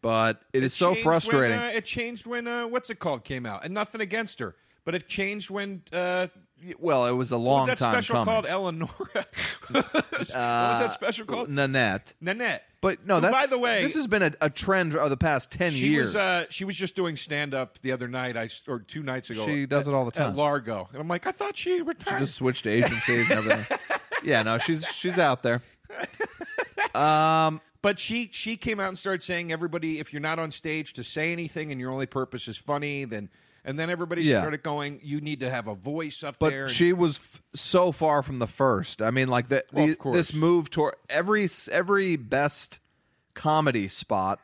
[0.00, 1.58] but it is so frustrating.
[1.58, 4.56] When, uh, it changed when uh, what's it called came out, and nothing against her,
[4.84, 6.28] but it changed when uh,
[6.78, 7.68] well, it was a long time.
[7.68, 8.24] what was that time special coming.
[8.26, 8.86] called Eleanor?
[9.70, 11.48] what was that special called?
[11.48, 12.14] Nanette.
[12.20, 12.64] Nanette.
[12.82, 15.16] But no, Who, that's, by the way, this has been a, a trend of the
[15.16, 16.08] past ten she years.
[16.08, 19.28] was uh, she was just doing stand up the other night, I or two nights
[19.30, 19.44] ago.
[19.44, 20.30] She does at- it all the time.
[20.30, 22.20] at Largo, and I'm like, I thought she retired.
[22.20, 23.78] she just switched agencies and everything.
[24.24, 25.62] yeah, no, she's she's out there.
[26.94, 30.92] Um, But she she came out and started saying everybody, if you're not on stage
[30.94, 33.30] to say anything and your only purpose is funny, then
[33.64, 34.40] and then everybody Yeah.
[34.40, 36.62] started going, you need to have a voice up but there.
[36.64, 39.02] and- she was f- so far from the first.
[39.02, 40.16] I mean, like the, Well, the- course.
[40.16, 42.78] this move toward every every best
[43.34, 44.40] comedy spot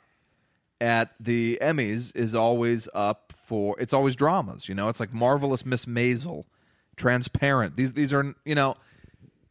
[0.81, 3.79] at the Emmys is always up for.
[3.81, 4.69] It's always dramas.
[4.69, 6.45] You know, it's like marvelous Miss Maisel,
[6.97, 7.77] Transparent.
[7.77, 8.77] These these are you know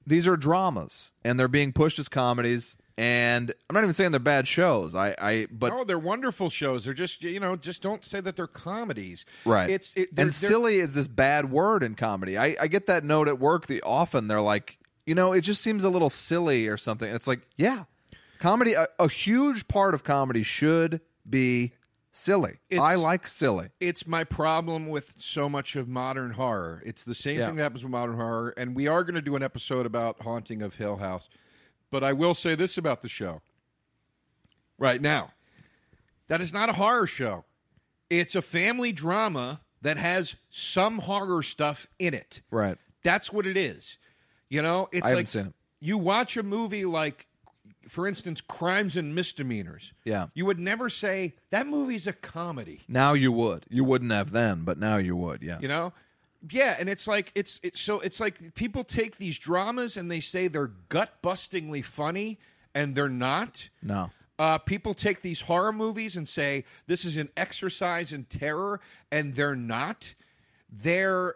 [0.08, 2.78] these are dramas and they're being pushed as comedies.
[2.97, 4.95] And I'm not even saying they're bad shows.
[4.95, 6.86] I, I but no, they're wonderful shows.
[6.86, 9.25] They're just you know, just don't say that they're comedies.
[9.43, 9.69] Right.
[9.69, 12.38] It's it, they're- and they're- silly is this bad word in comedy.
[12.38, 15.62] I, I get that note at work the often they're like, you know, it just
[15.62, 17.13] seems a little silly or something.
[17.13, 17.84] It's like, yeah,
[18.39, 18.73] comedy.
[18.73, 21.73] A, a huge part of comedy should be
[22.13, 22.60] silly.
[22.69, 23.71] It's- I like silly.
[23.81, 26.81] it's my problem with so much of modern horror.
[26.86, 27.47] It's the same Yeah.
[27.47, 30.21] thing that happens with modern horror, and we are going to do an episode about
[30.21, 31.27] Haunting of Hill House.
[31.95, 33.41] But I will say this about the show
[34.77, 35.31] right now:
[36.27, 37.45] that is not a horror show.
[38.10, 42.41] It's a family drama that has some horror stuff in it.
[42.51, 42.77] Right.
[43.01, 43.97] That's what it is.
[44.49, 45.53] You know, it's like it.
[45.79, 47.27] you watch a movie like,
[47.88, 49.93] for instance, Crimes and Misdemeanors.
[50.03, 50.27] Yeah.
[50.34, 52.81] You would never say that movie's a comedy.
[52.89, 53.67] Now you would.
[53.69, 55.41] You wouldn't have then, but now you would.
[55.41, 55.62] Yes.
[55.62, 55.93] You know?
[56.51, 60.19] Yeah, and it's like it's it's so it's like people take these dramas and they
[60.19, 62.39] say they're gut bustingly funny
[62.73, 63.69] and they're not.
[63.81, 64.12] No.
[64.38, 68.81] Uh, people take these horror movies and say this is an exercise in terror,
[69.12, 70.13] and they're not.
[70.69, 71.36] They're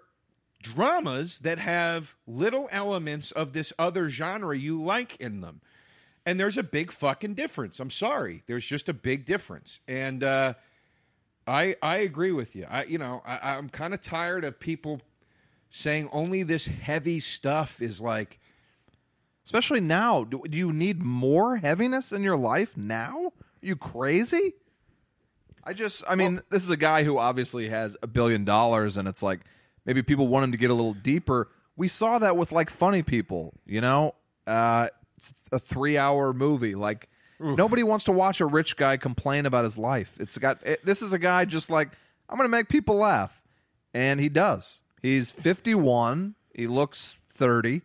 [0.61, 5.61] dramas that have little elements of this other genre you like in them.
[6.25, 7.79] And there's a big fucking difference.
[7.79, 8.43] I'm sorry.
[8.45, 9.79] There's just a big difference.
[9.87, 10.53] And uh,
[11.49, 12.65] I I agree with you.
[12.69, 15.01] I you know, I, I'm kind of tired of people
[15.69, 18.39] saying only this heavy stuff is like
[19.49, 20.25] Especially now.
[20.25, 23.33] Do, do you need more heaviness in your life now?
[23.33, 24.53] Are you crazy?
[25.63, 29.07] I just, I mean, this is a guy who obviously has a billion dollars, and
[29.07, 29.39] it's like
[29.87, 31.49] maybe people want him to get a little deeper.
[31.75, 34.13] We saw that with like funny people, you know?
[34.45, 36.75] Uh, it's a three hour movie.
[36.75, 37.09] Like,
[37.39, 40.17] nobody wants to watch a rich guy complain about his life.
[40.19, 41.89] It's got, it, this is a guy just like,
[42.29, 43.41] I'm going to make people laugh.
[43.93, 44.81] And he does.
[45.01, 47.81] He's 51, he looks 30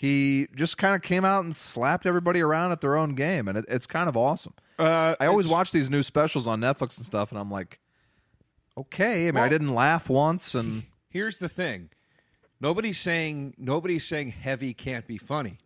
[0.00, 3.58] he just kind of came out and slapped everybody around at their own game, and
[3.58, 4.54] it, it's kind of awesome.
[4.78, 7.80] uh, I always watch these new specials on Netflix and stuff, and I'm like,
[8.78, 9.28] okay.
[9.28, 11.90] I mean, I didn't laugh once, and here's the thing
[12.62, 15.58] nobody's saying nobody's saying heavy can't be funny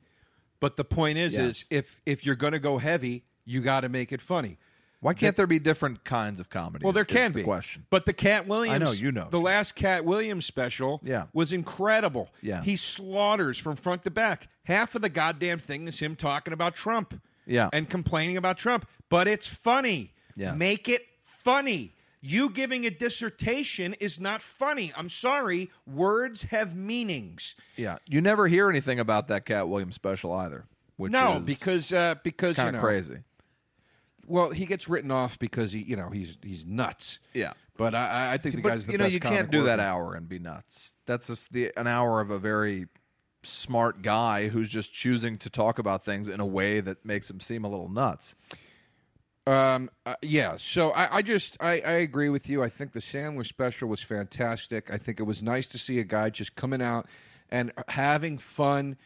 [0.65, 1.43] but the point is Yes.
[1.43, 4.57] is if if you're going to go heavy you got to make it funny
[5.01, 6.83] why can't there be different kinds of comedy?
[6.85, 7.85] well there can the be question.
[7.91, 9.29] but the Katt Williams I know, you know.
[9.31, 11.27] the last Katt Williams special Yeah.
[11.35, 12.63] was incredible Yeah.
[12.63, 16.75] he slaughters from front to back half of the goddamn thing is him talking about
[16.75, 17.69] trump Yeah.
[17.75, 20.55] and complaining about trump but it's funny Yeah.
[20.55, 21.93] make it funny
[22.27, 24.91] you giving a dissertation is not funny.
[24.97, 25.71] I'm sorry.
[25.87, 27.55] Words have meanings.
[27.77, 30.65] Yeah, you never hear anything about that Katt Williams special either.
[30.97, 33.19] Which no, is because uh, because kind you of know, crazy.
[34.27, 37.19] Well, he gets written off because he, you know, he's he's nuts.
[37.35, 37.53] Yeah.
[37.77, 39.51] But I- I, I think the but guy's the you know best you can't comic
[39.51, 40.93] do that hour and be nuts.
[41.05, 42.87] That's just the an hour of a very
[43.43, 47.41] smart guy who's just choosing to talk about things in a way that makes him
[47.41, 48.35] seem a little nuts.
[49.47, 50.57] Um, uh, yeah.
[50.57, 52.63] So I, I just I, I agree with you.
[52.63, 54.91] I think the Sandler special was fantastic.
[54.93, 57.07] I think it was nice to see a guy just coming out
[57.51, 58.97] and having fun.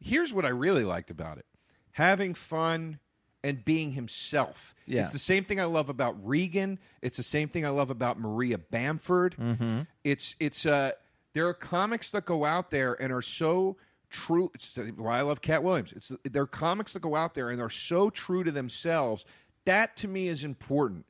[0.00, 1.46] Here's what I really liked about it:
[1.92, 2.98] having fun
[3.46, 4.74] and being himself.
[4.86, 5.02] Yeah.
[5.02, 6.80] It's the same thing I love about Regan.
[7.00, 9.36] It's the same thing I love about Maria Bamford.
[9.38, 9.82] Mm-hmm.
[10.02, 10.92] It's it's uh
[11.32, 13.76] there are comics that go out there and are so
[14.10, 14.50] true.
[14.54, 15.92] It's why I love Katt Williams.
[15.92, 19.24] It's there are comics that go out there and are so true to themselves.
[19.66, 21.06] That to me is important.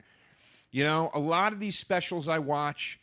[0.71, 2.99] You know, a lot of these specials I watch,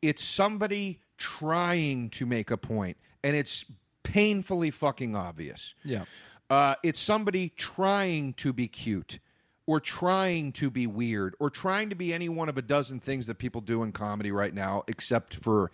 [0.00, 3.64] It's somebody trying to make a point, and it's
[4.02, 5.74] painfully fucking obvious.
[5.84, 6.04] Yeah.
[6.50, 9.20] Uh, it's somebody trying to be cute
[9.66, 13.26] or trying to be weird or trying to be any one of a dozen things
[13.28, 15.70] that people do in comedy right now, except for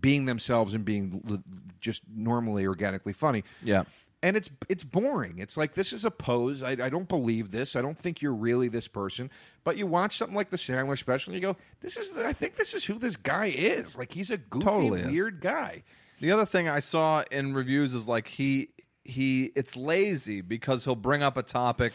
[0.00, 1.42] being themselves and being l-
[1.80, 3.44] just normally organically funny.
[3.62, 3.84] Yeah.
[4.22, 5.38] And it's it's boring.
[5.38, 6.62] It's like this is a pose.
[6.62, 7.76] I, I don't believe this.
[7.76, 9.30] I don't think you're really this person.
[9.62, 12.10] But you watch something like the Sandler special, and you go, "This is.
[12.10, 13.96] The, I think this is who this guy is.
[13.96, 15.06] Like he's a goofy, Totally is.
[15.12, 15.84] weird guy."
[16.20, 18.70] The other thing I saw in reviews is like he
[19.04, 21.92] he it's lazy because he'll bring up a topic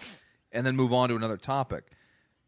[0.52, 1.92] and then move on to another topic.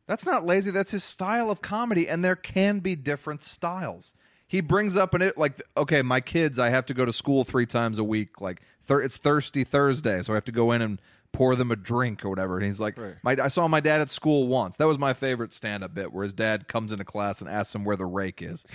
[0.08, 4.14] That's not lazy, that's his style of comedy and there can be different styles.
[4.48, 7.44] He brings up an it like okay, my kids, I have to go to school
[7.44, 10.82] 3 times a week like thir- it's thirsty Thursday, so I have to go in
[10.82, 12.58] and pour them a drink or whatever.
[12.58, 14.78] And he's like, my, I saw my dad at school once.
[14.78, 17.84] That was my favorite stand-up bit, where his dad comes into class and asks him
[17.84, 18.66] where the rake is.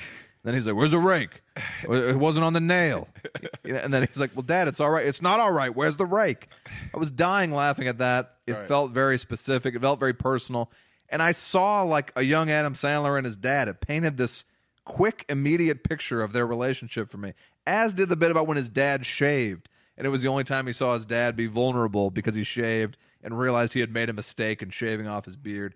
[0.43, 1.43] Then he's like, "Where's the rake?
[1.83, 3.09] It wasn't on the nail."
[3.63, 5.07] You know, and then he's like, "Well, Dad, it's all right.
[5.07, 5.75] It's not all right.
[5.75, 6.49] Where's the rake?"
[6.95, 8.37] I was dying laughing at that.
[8.47, 9.75] It felt very specific.
[9.75, 10.71] It felt very personal.
[11.11, 13.69] And I saw like a young Adam Sandler and his dad.
[13.69, 14.45] It painted this
[14.87, 17.35] quick, immediate picture of their relationship for me.
[17.67, 19.69] As did the bit about when his dad shaved,
[20.01, 22.97] and it was the only time he saw his dad be vulnerable because he shaved
[23.23, 25.75] and realized he had made a mistake in shaving off his beard.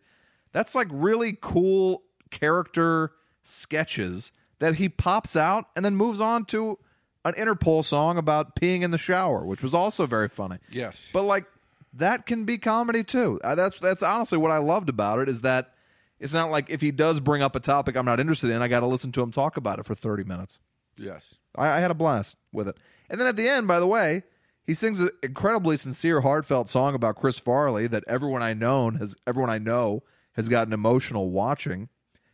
[0.50, 6.78] That's like really cool character sketches that he pops out and then moves on to
[7.26, 10.56] an Interpol song about peeing in the shower, which was also very funny.
[10.70, 10.96] Yes.
[11.12, 11.44] But like
[11.92, 13.38] that can be comedy too.
[13.44, 15.74] Uh, that's that's honestly what I loved about it is that
[16.18, 18.68] it's not like if he does bring up a topic I'm not interested in, I
[18.68, 20.60] got to listen to him talk about it for 30 minutes.
[20.98, 21.36] Yes.
[21.56, 22.76] I, I had a blast with it.
[23.10, 24.22] And then at the end, by the way,
[24.66, 29.14] he sings an incredibly sincere, heartfelt song about Chris Farley that everyone I known has
[29.26, 30.02] everyone I know
[30.32, 31.88] has gotten emotional watching.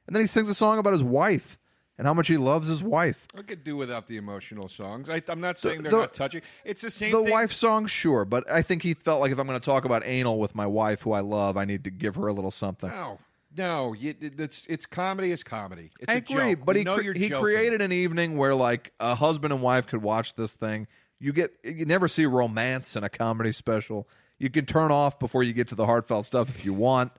[0.07, 1.59] And then he sings a song about his wife
[1.99, 3.27] and how much he loves his wife.
[3.37, 5.09] I could do without the emotional songs.
[5.11, 6.41] I, I'm not saying they're the- not touching.
[6.65, 7.31] It's the same the thing.
[7.31, 10.03] wife song, sure, but I think he felt like if I'm going to talk about
[10.07, 12.89] anal with my wife, who I love, I need to give her a little something.
[12.91, 13.19] No,
[13.57, 13.93] no.
[13.95, 15.91] You, it's it's comedy is comedy.
[16.01, 16.65] It's I a agree, joke.
[16.65, 17.43] but We he cre- he joking.
[17.43, 20.87] created an evening where like a husband and wife could watch this thing.
[21.19, 24.09] You get you never see romance in a comedy special.
[24.39, 27.13] You can turn off before you get to the heartfelt stuff if you want,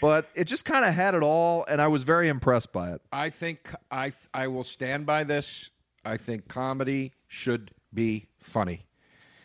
[0.00, 3.02] but it just kind of had it all, and I was very impressed by it.
[3.12, 5.70] I think I I will stand by this.
[6.06, 8.86] I think comedy should be funny.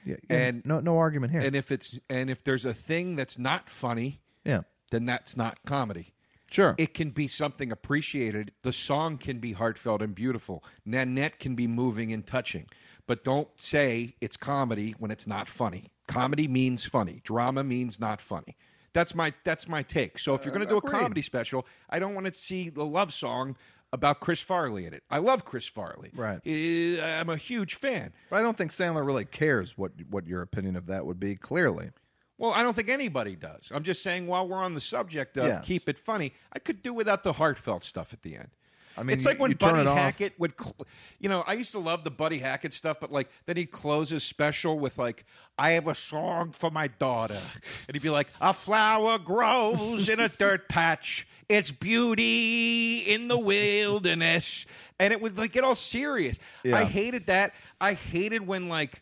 [0.05, 1.41] Yeah, And- no no argument here.
[1.41, 4.61] And if it's and if there's a thing that's not funny, yeah,
[4.91, 6.13] then that's not comedy.
[6.49, 6.75] Sure.
[6.77, 8.51] It can be something appreciated.
[8.63, 10.63] The song can be heartfelt and beautiful.
[10.85, 12.67] Nanette can be moving and touching.
[13.07, 15.91] But don't say it's comedy when it's not funny.
[16.07, 17.21] Comedy means funny.
[17.23, 18.55] Drama means not funny.
[18.93, 20.17] That's my that's my take.
[20.19, 22.85] So if you're going to do a comedy special, I don't want to see the
[22.85, 23.55] love song
[23.91, 25.03] about Chris Farley in it.
[25.09, 26.12] I love Chris Farley.
[26.15, 26.39] Right.
[26.45, 28.13] Eh, I'm a huge fan.
[28.29, 31.35] but I don't think Sandler really cares what what your opinion of that would be.
[31.35, 31.89] Clearly,
[32.39, 33.69] Well, I don't think anybody does.
[33.69, 35.65] I'm just saying while we're on the subject of Yes.
[35.65, 38.47] keep it funny, I could do without the heartfelt stuff at the end.
[38.97, 39.97] I mean, it's like when Buddy it off.
[39.97, 40.75] Hackett would, cl-
[41.19, 44.10] you know, I used to love the Buddy Hackett stuff, but like then he'd close
[44.10, 45.25] his special with like,
[45.58, 47.39] "I have a song for my daughter,"
[47.88, 53.38] and he'd be like, "A flower grows in a dirt patch, its beauty in the
[53.39, 54.65] wilderness,"
[54.99, 56.38] and it would like get all serious.
[56.65, 57.54] I hated that.
[57.80, 59.02] I hated when like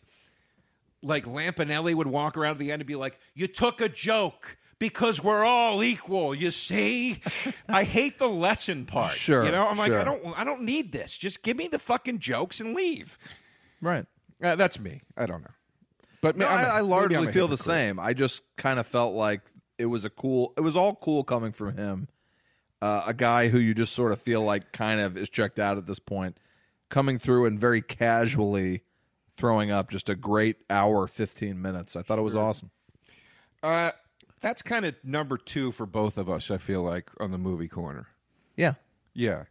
[1.02, 4.56] like Lampanelli would walk around at the end and be like, "You took a joke."
[4.80, 7.20] Because we're all equal, you see.
[7.68, 9.10] I hate the lesson part.
[9.10, 9.66] Sure, you know.
[9.66, 9.98] I'm like, sure.
[10.00, 11.16] I don't, I don't need this.
[11.16, 13.18] Just give me the fucking jokes and leave.
[13.80, 14.06] right.
[14.40, 15.00] Uh, that's me.
[15.16, 15.50] I don't know,
[16.20, 17.98] but No, I'm a- I, I largely feel the same.
[17.98, 19.40] I just kind of felt like
[19.78, 20.52] it was a cool.
[20.56, 22.06] It was all cool coming from him,
[22.80, 25.76] uh, a guy who you just sort of feel like kind of is checked out
[25.76, 26.38] at this point,
[26.88, 28.82] coming through and very casually
[29.38, 31.96] throwing up just a great hour, fifteen minutes.
[31.96, 32.70] I thought it was awesome.
[33.62, 33.92] Uh,
[34.42, 36.50] that's kind of number two for both of us.
[36.50, 38.08] I feel like on the movie corner.
[38.56, 38.74] Yeah,
[39.14, 39.44] Yeah.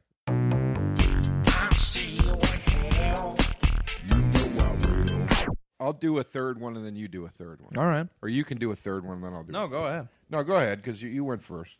[5.79, 7.71] I'll do a third one and then you do a third one.
[7.77, 8.07] all right.
[8.21, 9.51] Or you can do a third one and then I'll do.
[9.51, 10.07] No, go ahead.
[10.29, 11.71] no, go ahead because you, you went first.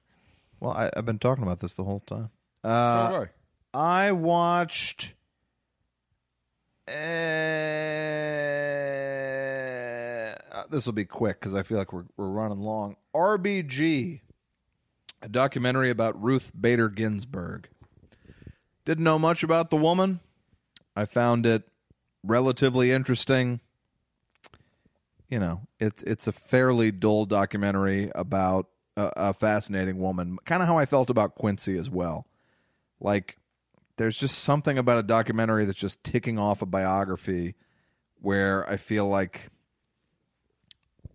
[0.60, 2.30] Well, I, I've been talking about this the whole time.
[2.64, 3.28] So Uh, go.
[3.74, 5.14] I watched.
[6.88, 6.94] Uh,
[10.70, 12.96] this will be quick because I feel like we're we're running long.
[13.14, 14.22] RBG,
[15.22, 17.68] a documentary about Ruth Bader Ginsburg.
[18.86, 20.22] Didn't know much about the woman.
[20.96, 21.64] I found it
[22.24, 23.60] relatively interesting.
[25.30, 30.38] You know, it's it's a fairly dull documentary about a, a fascinating woman.
[30.46, 32.28] Kind of how I felt about Quincy as well.
[33.00, 33.38] Like
[33.98, 37.56] there's just something about a documentary that's just ticking off a biography
[38.22, 39.50] where I feel like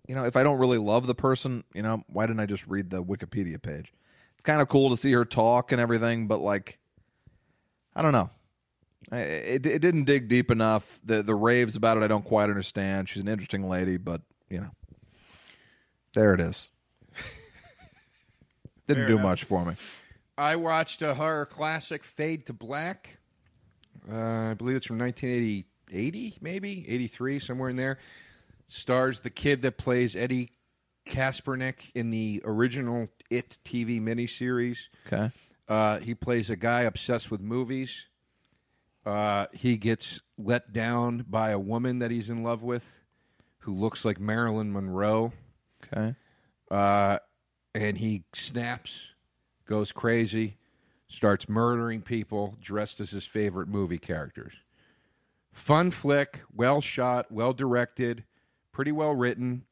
[0.09, 2.67] you know, if I don't really love the person, you know, why didn't I just
[2.67, 3.93] read the Wikipedia page?
[4.35, 6.79] It's kind of cool to see her talk and everything, but like
[7.95, 8.31] I don't know.
[9.11, 11.01] I- It, it didn't dig deep enough.
[11.05, 13.09] The the raves about it I don't quite understand.
[13.09, 14.71] She's an interesting lady, but you know,
[16.15, 16.71] there it is.
[18.89, 19.23] Didn't Fair do enough.
[19.25, 19.75] much for me.
[20.39, 23.19] I watched a horror classic, Fade to Black.
[24.11, 27.99] Uh, I believe it's from 1980, maybe 83, somewhere in there.
[28.69, 30.53] Stars the kid that plays Eddie
[31.07, 34.89] Kaspernick in the original It TV miniseries.
[35.07, 35.31] Okay.
[35.69, 38.07] Uh, he plays a guy obsessed with movies.
[39.05, 42.99] Uh, he gets let down by a woman that he's in love with,
[43.61, 45.33] who looks like Marilyn Monroe
[45.85, 46.15] Okay.
[46.71, 47.19] uh,
[47.75, 49.12] and he snaps,
[49.67, 50.57] goes crazy,
[51.09, 54.55] starts murdering people dressed as his favorite movie characters.
[55.53, 58.25] Fun flick, well shot, well directed,
[58.73, 59.65] pretty well written.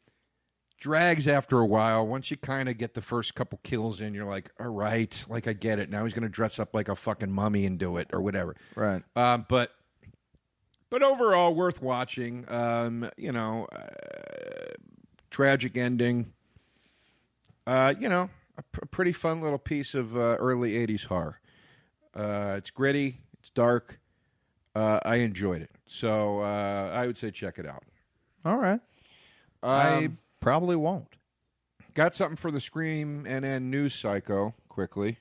[0.79, 2.07] Drags after a while.
[2.07, 5.47] Once you kind of get the first couple kills in, you're like, all right, like
[5.47, 5.91] I get it.
[5.91, 8.57] Now he's going to dress up like a fucking mummy and do it or whatever.
[8.75, 9.03] Right.
[9.15, 9.73] Um, but
[10.91, 12.45] but overall, worth watching.
[12.49, 14.75] Um, you know, uh,
[15.31, 16.33] tragic ending.
[17.67, 18.29] Uh, you know,
[18.61, 21.41] a, pr- pretty fun little piece of uh, early '80s horror.
[22.15, 23.19] Uh, it's gritty.
[23.41, 23.99] It's dark.
[24.75, 27.83] Uh, I enjoyed it, so uh, I would say check it out.
[28.45, 28.81] All right.
[29.63, 31.17] I Um, probably won't.
[31.95, 35.19] got something for the Scream NN News Psycho quickly.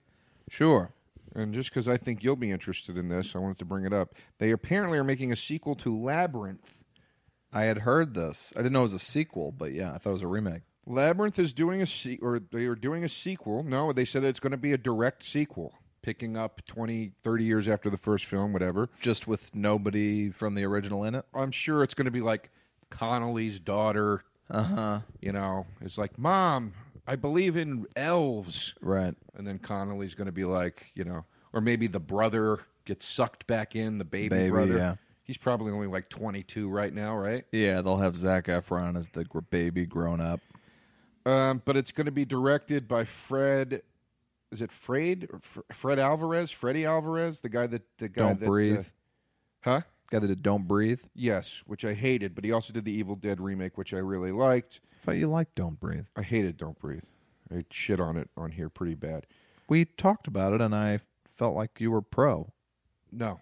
[0.49, 0.91] Sure.
[1.35, 3.93] And just because I think you'll be interested in this, I wanted to bring it
[3.93, 4.15] up.
[4.39, 6.73] They apparently are making a sequel to Labyrinth.
[7.53, 8.53] I had heard this.
[8.55, 10.61] I didn't know it was a sequel, but yeah, I thought it was a remake.
[10.89, 13.63] Labyrinth is doing a se- or they are doing a sequel.
[13.63, 17.67] No, they said it's going to be a direct sequel, picking up 20, 30 years
[17.67, 18.89] after the first film, whatever.
[18.99, 21.25] Just with nobody from the original in it.
[21.33, 22.49] I'm sure it's going to be like
[22.89, 24.99] Connelly's daughter, Uh huh.
[25.21, 26.73] you know, is like, "Mom,
[27.07, 29.13] I believe in elves." Right.
[29.35, 33.45] And then Connelly's going to be like, you know, or maybe the brother gets sucked
[33.47, 34.77] back in, the baby, Baby, brother.
[34.77, 34.95] yeah.
[35.23, 37.45] He's probably only like 22 right now, right?
[37.51, 40.39] Yeah, they'll have Zac Efron as the gr- baby grown up.
[41.25, 43.81] Um, but it's going to be directed by Fred.
[44.51, 46.49] Is it Fred or F- Fred Alvarez?
[46.51, 48.79] Freddie Alvarez, the guy that the guy Don't that, breathe.
[48.79, 48.83] uh,
[49.61, 49.81] huh?
[50.09, 51.01] Guy that did Don't Breathe.
[51.13, 54.31] Yes, which I hated, but he also did the Evil Dead remake, which I really
[54.31, 54.79] liked.
[54.95, 56.05] I thought you liked Don't Breathe.
[56.15, 57.03] I hated Don't Breathe.
[57.53, 59.27] I shit on it on here pretty bad.
[59.67, 61.01] We talked about it, and I
[61.35, 62.51] felt like you were pro.
[63.11, 63.39] No,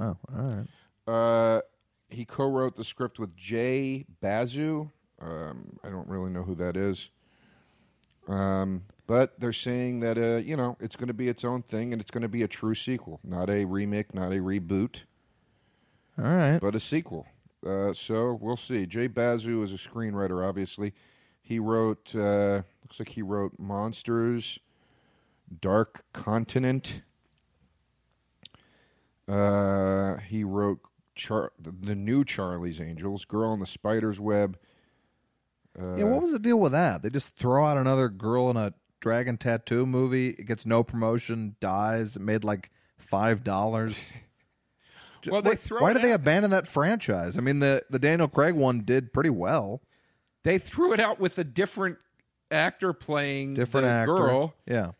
[0.00, 0.66] Oh, all
[1.08, 1.12] right.
[1.12, 1.60] uh,
[2.08, 4.88] he co-wrote the script with Jay Basu.
[5.20, 7.10] Um, I don't really know who that is.
[8.28, 11.92] Um, but they're saying that uh, you know it's going to be its own thing
[11.92, 15.02] and it's going to be a true sequel, not a remake, not a reboot.
[16.18, 16.58] All right.
[16.58, 17.26] but a sequel.
[17.66, 18.86] Uh, so we'll see.
[18.86, 20.92] Jay Basu is a screenwriter, obviously.
[21.40, 24.58] He wrote, uh, looks like he wrote Monsters,
[25.60, 27.02] Dark Continent.
[29.28, 30.80] Uh, he wrote
[31.14, 34.58] Char- the, new Charlie's Angels, Girl in the Spider's Web.
[35.78, 37.02] Uh, yeah, what was the deal with that?
[37.02, 40.30] They just throw out another girl in a dragon tattoo movie.
[40.30, 42.16] It gets no promotion, dies.
[42.16, 43.96] It made like five dollars.
[45.26, 47.36] Well, they throw Why did they abandon that franchise?
[47.36, 49.82] I mean, the the Daniel Craig one did pretty well.
[50.44, 51.98] They threw it out with a different
[52.50, 54.16] actor playing Different the actor.
[54.16, 54.54] girl.
[54.66, 54.92] Yeah.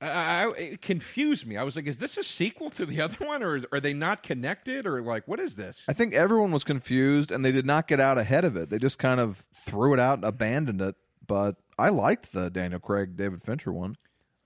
[0.00, 1.56] I, I, it confused me.
[1.56, 3.92] I was like, "Is this a sequel to the other one, or is, are they
[3.92, 7.66] not connected, or like, what is this?" I think everyone was confused, and they did
[7.66, 8.70] not get out ahead of it.
[8.70, 10.96] They just kind of threw it out and abandoned it.
[11.26, 13.96] But I liked the Daniel Craig David Fincher one.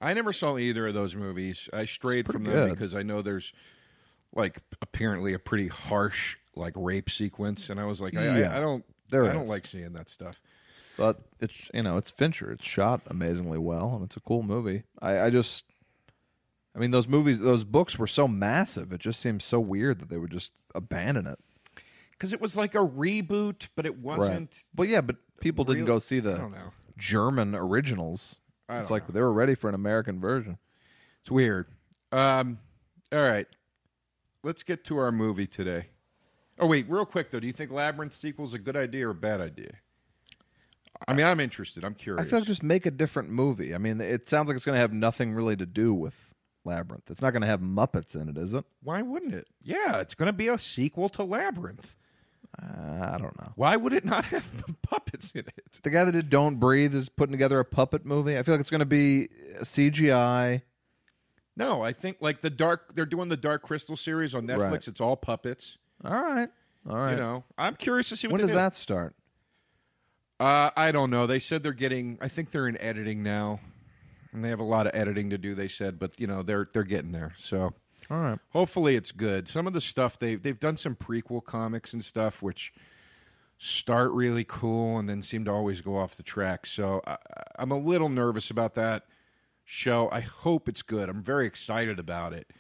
[0.01, 1.69] I never saw either of those movies.
[1.73, 2.71] I strayed from them good.
[2.71, 3.53] because I know there's
[4.35, 8.59] like apparently a pretty harsh like rape sequence, and I was like, I, Yeah, I,
[8.59, 10.41] I don't, there I don't like seeing that stuff.
[10.97, 12.51] But it's you know it's Fincher.
[12.53, 14.85] It's shot amazingly well, and it's a cool movie.
[15.03, 15.65] I, I just,
[16.75, 18.93] I mean, those movies, those books were so massive.
[18.93, 21.39] It just seems so weird that they would just abandon it.
[22.13, 24.65] Because it was like a reboot, but it wasn't.
[24.77, 26.73] Well, yeah, but people didn't real- go see I the don't know.
[26.97, 28.37] German originals.
[28.69, 30.59] I It's don't like they were ready for an American version.
[31.23, 31.67] It's weird.
[32.13, 32.59] Um,
[33.13, 33.49] all right,
[34.45, 35.87] let's get to our movie today.
[36.59, 39.11] Oh wait, real quick though, do you think Labyrinth sequel is a good idea or
[39.11, 39.73] a bad idea?
[41.07, 41.85] I mean, I'm interested.
[41.85, 42.27] I'm curious.
[42.27, 43.75] I feel like just make a different movie.
[43.75, 46.35] I mean, it sounds like it's going to have nothing really to do with
[46.65, 47.11] Labyrinth.
[47.11, 48.65] It's not going to have Muppets in it, is it?
[48.83, 49.49] Why wouldn't it?
[49.63, 51.97] Yeah, it's going to be a sequel to Labyrinth.
[52.63, 53.53] Uh, I don't know.
[53.57, 54.49] Why would it not have
[54.83, 55.81] puppets in it?
[55.83, 58.39] The guy that did Don't Breathe is putting together a puppet movie.
[58.39, 59.29] I feel like it's going to be
[59.61, 60.63] CGI.
[61.57, 62.95] No, I think like the dark.
[62.95, 64.71] They're doing the Dark Crystal series on Netflix.
[64.71, 64.89] Right.
[64.89, 65.79] It's all puppets.
[66.05, 66.49] All right.
[66.89, 67.13] All right.
[67.13, 68.57] You know, I'm curious to see what when does do.
[68.57, 69.15] that start?
[70.41, 71.27] Uh, I don't know.
[71.27, 72.19] They said they're getting.
[72.21, 73.61] I think they're in editing now,
[74.33, 75.55] and they have a lot of editing to do.
[75.55, 77.35] They said, but you know, they're they're getting there.
[77.37, 77.73] So
[78.11, 78.39] All right.
[78.51, 79.49] hopefully, it's good.
[79.49, 82.73] Some of the stuff they've they've done some prequel comics and stuff, which
[83.59, 86.67] start really cool and then seem to always go off the track.
[86.67, 87.17] So I,
[87.57, 89.05] I'm a little nervous about that
[89.65, 90.09] show.
[90.11, 91.09] I hope it's good.
[91.09, 92.51] I'm very excited about it.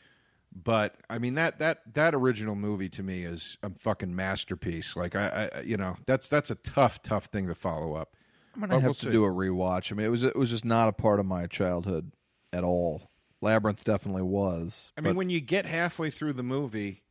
[0.55, 4.95] But I mean that that that original movie to me is a fucking masterpiece.
[4.95, 8.15] Like I, I you know that's that's a tough tough thing to follow up.
[8.55, 9.11] I'm gonna But have we'll to see.
[9.13, 9.91] do a rewatch.
[9.91, 12.13] I mean, it was it was just not a part of my childhood
[12.53, 13.11] at all.
[13.41, 14.93] Labyrinth definitely was.
[14.97, 17.03] I mean, when you get halfway through the movie,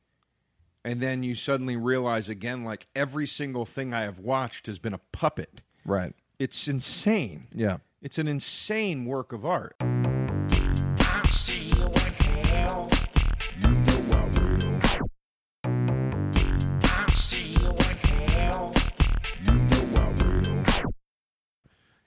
[0.85, 4.93] and then you suddenly realize again, like every single thing I have watched has been
[4.93, 5.61] a puppet.
[5.85, 7.47] right, It's insane.
[7.53, 9.75] yeah, It's an insane work of art.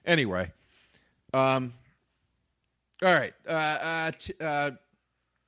[0.07, 0.51] Anyway,
[1.33, 1.73] um,
[3.03, 3.33] all right.
[3.47, 4.71] Uh, uh, t- uh,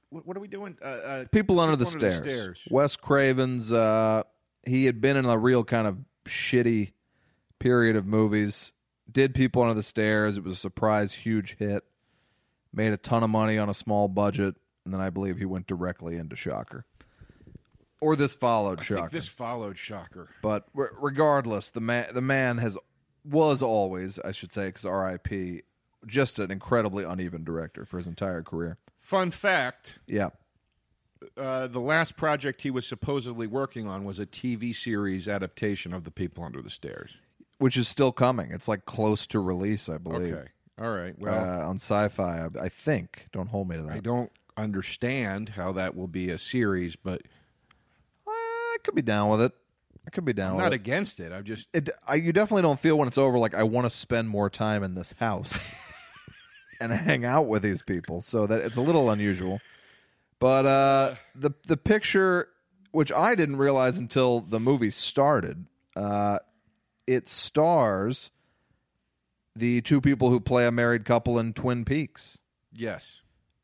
[0.09, 0.77] what, what are we doing?
[0.83, 2.21] Uh, uh, People under the, Under stairs.
[2.21, 2.59] the Stairs.
[2.69, 3.71] Wes Craven's.
[3.71, 4.23] Uh,
[4.65, 6.91] he had been in a real kind of shitty
[7.57, 8.73] period of movies.
[9.11, 10.37] Did People Under the Stairs.
[10.37, 11.83] It was a surprise, huge hit.
[12.71, 14.55] Made a ton of money on a small budget,
[14.85, 16.85] and then I believe he went directly into Shocker.
[18.01, 18.99] Or this followed I Shocker.
[19.01, 20.29] think this followed Shocker.
[20.43, 22.77] But re- regardless, the man the man has
[23.29, 25.61] was always, I should say, because R.I.P.
[26.05, 28.77] Just an incredibly uneven director for his entire career.
[28.99, 30.29] Fun fact: Yeah,
[31.37, 36.05] uh, the last project he was supposedly working on was a TV series adaptation of
[36.05, 37.11] The People Under the Stairs.
[37.57, 38.51] which is still coming.
[38.51, 40.33] It's like close to release, I believe.
[40.33, 40.47] Okay,
[40.79, 41.13] all right.
[41.19, 43.27] Well, uh, on Sci-Fi, I, I think.
[43.33, 43.91] Don't hold me to that.
[43.91, 47.21] I don't understand how that will be a series, but
[48.25, 49.51] Uh, I could be down with it.
[50.09, 50.77] I could be down I'm with not it.
[50.77, 51.31] against it.
[51.31, 53.91] I'm just it I, you definitely don't feel when it's over like I want to
[53.91, 55.71] spend more time in this house
[56.79, 58.23] and hang out with these people.
[58.23, 59.61] So that it's a little unusual.
[60.39, 62.47] But uh, the the picture,
[62.89, 66.39] which I didn't realize until the movie started, uh,
[67.05, 68.31] it stars
[69.55, 72.39] the two people who play a married couple in Twin Peaks,
[72.73, 73.21] yes.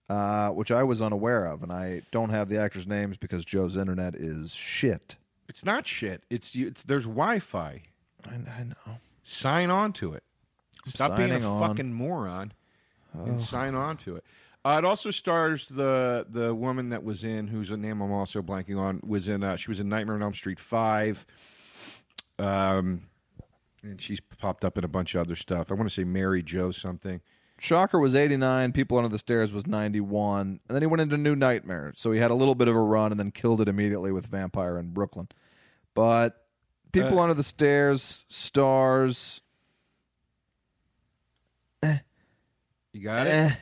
[0.09, 3.77] uh, which I was unaware of, and I don't have the actors' names because Joe's
[3.77, 5.15] internet is shit.
[5.47, 6.23] It's not shit.
[6.29, 6.67] It's you.
[6.67, 7.83] It's there's Wi-Fi.
[8.25, 8.97] I, I know.
[9.23, 10.23] Sign on to it.
[10.87, 11.67] Stop being a signing on.
[11.67, 12.53] fucking moron
[13.13, 14.25] and sign on to it.
[14.63, 18.79] Uh, it also stars the the woman that was in whose name I'm also blanking
[18.79, 21.25] on was in uh, she was in Nightmare on Elm Street five,
[22.39, 23.03] um,
[23.83, 25.71] and she's popped up in a bunch of other stuff.
[25.71, 27.21] I want to say Mary Jo something.
[27.57, 31.35] Shocker was 89, People Under the Stairs was 91, and then he went into New
[31.35, 31.93] Nightmare.
[31.95, 34.25] So he had a little bit of a run and then killed it immediately with
[34.27, 35.29] Vampire in Brooklyn.
[35.93, 36.41] But
[36.91, 39.41] People Uh, Under the Stairs stars
[42.93, 43.29] You got it.
[43.29, 43.55] eh,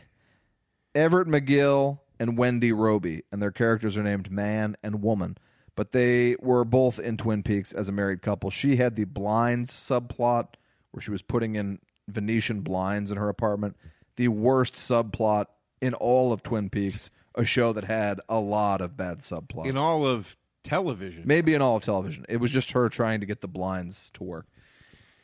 [0.95, 5.37] Everett McGill and Wendie Robie, and their characters are named Man and Woman.
[5.75, 8.51] But they were both in Twin Peaks as a married couple.
[8.51, 10.49] She had the blinds subplot
[10.91, 13.75] where she was putting in Venetian blinds in her apartment.
[14.15, 15.45] The worst subplot
[15.81, 19.65] in all of Twin Peaks, a show that had a lot of bad subplots.
[19.67, 22.25] In all of television, Maybe in all of television.
[22.29, 24.45] It was just her trying to get the blinds to work.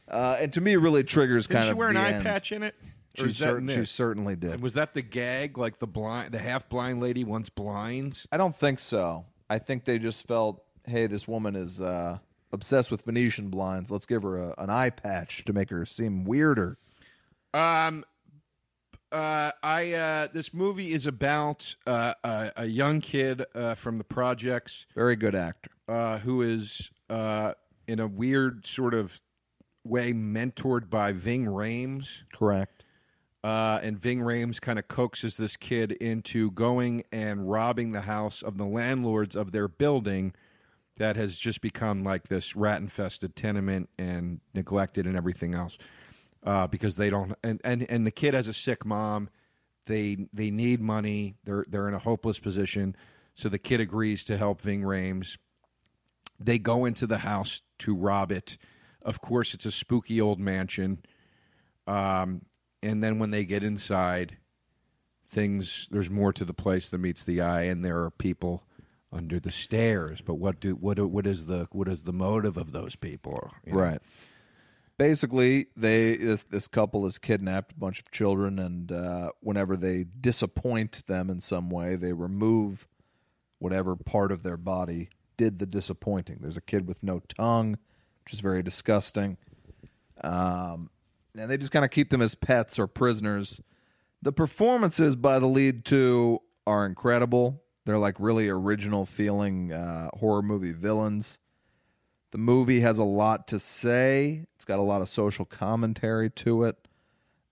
[0.08, 2.24] Uh, and to me, it really triggers did kind she of wear an eye end.
[2.26, 2.76] patch in it?
[3.20, 4.54] Or She, cer- she certainly did.
[4.54, 8.26] And was that the gag, like the blind, the half blind lady wants blinds?
[8.32, 9.26] I don't think so.
[9.50, 12.18] I think they just felt, hey, this woman is uh,
[12.52, 13.92] obsessed with Venetian blinds.
[13.92, 16.78] Let's give her a, an eye patch to make her seem weirder.
[17.54, 18.06] Um,
[19.12, 24.04] uh, I uh, this movie is about uh, a, a young kid uh, from the
[24.04, 25.72] projects Very good actor.
[25.88, 27.54] uh, who is uh,
[27.88, 29.20] in a weird sort of
[29.84, 32.20] way mentored by Ving Rhames.
[32.32, 32.86] Correct.
[33.44, 38.42] Uh, and Ving Rhames kind of coaxes this kid into going and robbing the house
[38.42, 40.34] of the landlords of their building
[41.00, 45.78] that has just become like this rat infested tenement and neglected and everything else
[46.44, 49.30] uh, because they don't and, and and the kid has a sick mom.
[49.88, 51.36] They they need money.
[51.44, 52.96] They're they're in a hopeless position.
[53.34, 55.38] So the kid agrees to help Ving Rhames.
[56.40, 58.58] They go into the house to rob it.
[59.02, 61.00] Of course it's a spooky old mansion.
[61.88, 62.44] Um,
[62.84, 64.38] and then when they get inside,
[65.30, 68.64] things there's more to the place than meets the eye, and there are people
[69.12, 70.22] under the stairs.
[70.22, 73.52] But what do what what is the what is the motive of those people?
[73.66, 73.80] you know?
[73.80, 74.02] Right.
[74.98, 80.06] basically they this this couple has kidnapped a bunch of children and uh, whenever they
[80.20, 82.88] disappoint them in some way they remove
[83.60, 87.78] whatever part of their body did the disappointing there's a kid with no tongue
[88.24, 89.38] which is very disgusting
[90.22, 90.90] um,
[91.38, 93.62] and they just kind of keep them as pets or prisoners
[94.22, 100.42] the performances by the lead two are incredible they're like really original feeling uh, horror
[100.42, 101.40] movie villains
[102.32, 104.46] the movie has a lot to say.
[104.56, 106.78] It's got a lot of social commentary to it.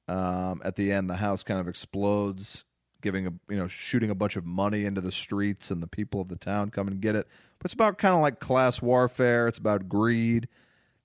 [0.07, 2.63] Um, at the end, the house kind of explodes,
[3.01, 6.21] giving a you know shooting a bunch of money into the streets, and the people
[6.21, 7.27] of the town come and get it.
[7.59, 9.47] But it's about kind of like class warfare.
[9.47, 10.47] It's about greed.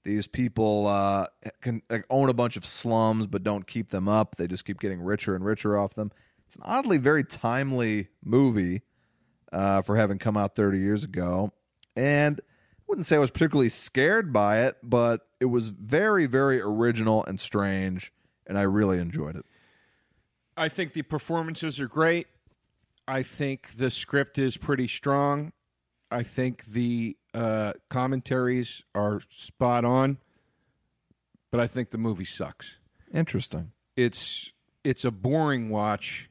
[0.05, 1.27] These people uh,
[1.61, 4.37] can like, own a bunch of slums, but don't keep them up.
[4.37, 6.11] They just keep getting richer and richer off them.
[6.47, 8.83] It's an oddly very timely movie
[9.53, 11.53] uh, for having come out 30 years ago,
[11.95, 16.61] and I wouldn't say I was particularly scared by it, but it was very, very
[16.61, 18.13] original and strange,
[18.47, 19.45] and I really enjoyed it.
[20.57, 22.27] I think the performances are great.
[23.09, 25.53] I think the script is pretty strong.
[26.11, 30.19] I think the uh, commentaries are spot on,
[31.51, 32.77] but I think the movie sucks.
[33.13, 33.73] Interesting.
[33.97, 34.53] It's
[34.85, 36.29] it's a boring watch.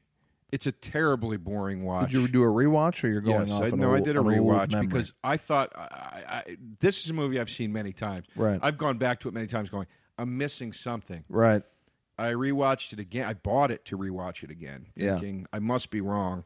[0.51, 2.11] It's a terribly boring watch.
[2.11, 3.63] Did you do a rewatch, or you're going yes, off?
[3.63, 7.39] I, no, I did a rewatch because I thought I, I, this is a movie
[7.39, 8.27] I've seen many times.
[8.35, 8.59] Right.
[8.61, 9.87] I've gone back to it many times, going,
[10.17, 11.23] I'm missing something.
[11.29, 11.63] right,
[12.17, 13.25] I rewatched it again.
[13.25, 15.19] I bought it to rewatch it again, Yeah.
[15.53, 16.43] I must be wrong.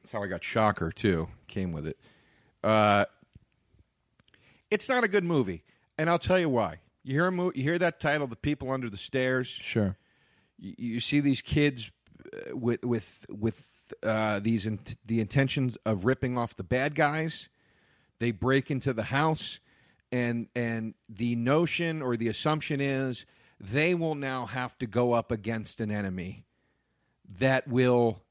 [0.00, 1.28] That's how I got Shocker too.
[1.48, 1.98] Came with it.
[2.62, 3.04] Uh,
[4.70, 5.64] it's not a good movie,
[5.98, 6.78] and I'll tell you why.
[7.02, 9.96] You hear a mo- you hear that title, "The People Under the Stairs." sure,
[10.58, 11.90] you, you see these kids
[12.52, 17.48] with with with uh, these in, the intentions of ripping off the bad guys.
[18.18, 19.60] They break into the house,
[20.12, 23.26] and and the notion or the assumption is
[23.58, 26.44] they will now have to go up against an enemy
[27.38, 28.22] that will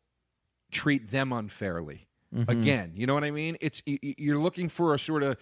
[0.71, 2.07] treat them unfairly.
[2.47, 3.57] Again, you know what I mean?
[3.59, 5.37] It's you're looking for a sort of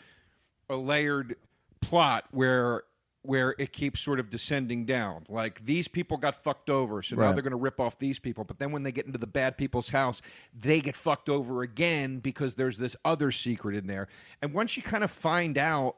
[0.69, 1.35] a layered
[1.81, 2.83] plot where
[3.23, 5.23] where it keeps sort of descending down.
[5.27, 7.33] Like these people got fucked over, so now Right.
[7.33, 8.43] they're going to rip off these people.
[8.45, 10.21] But then when they get into the bad people's house,
[10.57, 14.07] they get fucked over again because there's this other secret in there.
[14.41, 15.97] And once you kind of find out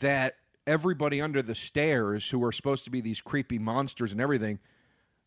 [0.00, 4.58] that everybody under the stairs who are supposed to be these creepy monsters and everything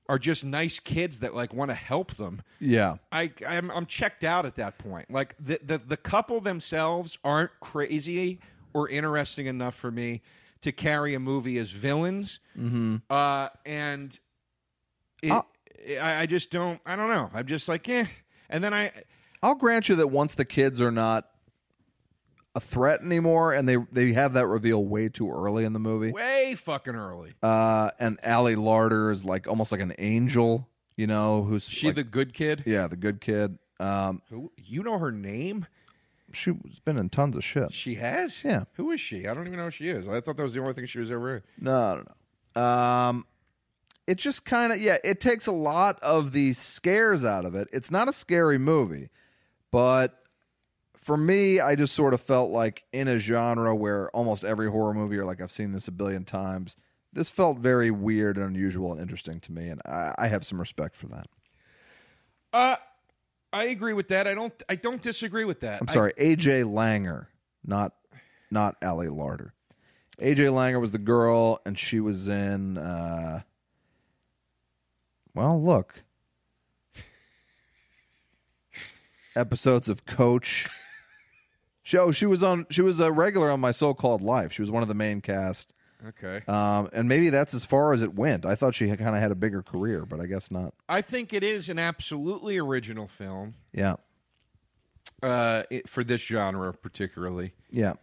[0.08, 2.42] are just nice kids that like want to help them.
[2.60, 5.10] yeah, I I'm, I'm checked out at that point.
[5.10, 8.40] Like the, the the couple themselves aren't crazy
[8.74, 10.22] or interesting enough for me
[10.66, 12.40] to carry a movie as villains.
[12.60, 12.98] Mm-hmm.
[13.10, 14.20] Uh, and
[15.24, 15.32] it,
[16.00, 16.80] I, I just don't.
[16.86, 17.30] I don't know.
[17.34, 18.06] I'm just like eh.
[18.50, 18.92] And then I
[19.42, 21.28] I'll grant you that once the kids are not
[22.54, 26.12] a threat anymore, and they they have that reveal way too early in the movie.
[26.12, 27.34] way fucking early.
[27.44, 31.96] Uh, and Allie Larder is like almost like an angel, you know, who's She like-
[31.98, 32.64] the good kid.
[32.66, 33.58] yeah, the good kid.
[33.80, 35.66] Um, Who you know her name?
[36.36, 37.74] She's been in tons of shit.
[37.74, 38.44] She has.
[38.44, 38.66] Yeah.
[38.74, 39.28] Who is she?
[39.28, 40.08] I don't even know who she is.
[40.08, 41.44] I thought that was the only thing she was ever in.
[41.60, 42.04] No, no,
[42.56, 42.62] no.
[42.62, 43.26] Um,
[44.08, 47.68] it just kind of yeah, it takes a lot of the scares out of it.
[47.74, 49.10] It's not a scary movie,
[49.72, 50.20] but
[50.98, 54.94] for me, I just sort of felt like in a genre where almost every horror
[54.94, 56.78] movie, or like I've seen this a billion times,
[57.14, 60.60] this felt very weird and unusual and interesting to me, and I, I have some
[60.60, 61.28] respect for that.
[62.54, 62.76] Uh
[63.54, 64.28] I agree with that.
[64.28, 64.54] I don't.
[64.68, 65.82] I don't disagree with that.
[65.82, 67.28] I'm I- sorry, AJ Langer,
[67.66, 67.94] not
[68.52, 69.54] not Allie Larder.
[70.20, 72.78] AJ Langer was the girl, and she was in.
[72.78, 73.42] Uh,
[75.34, 76.04] well, look,
[79.36, 80.68] episodes of Coach.
[81.84, 82.66] Show she was on.
[82.72, 84.52] She was a regular on my so-called life.
[84.52, 85.72] She was one of the main cast,
[86.10, 86.42] okay.
[86.48, 88.46] um, and maybe that's as far as it went.
[88.46, 90.74] I thought she kind of had a bigger career, but I guess not.
[90.88, 93.96] I think it is an absolutely original film Yeah,
[95.22, 97.54] uh, it, for this genre, particularly.
[97.72, 97.94] yeah,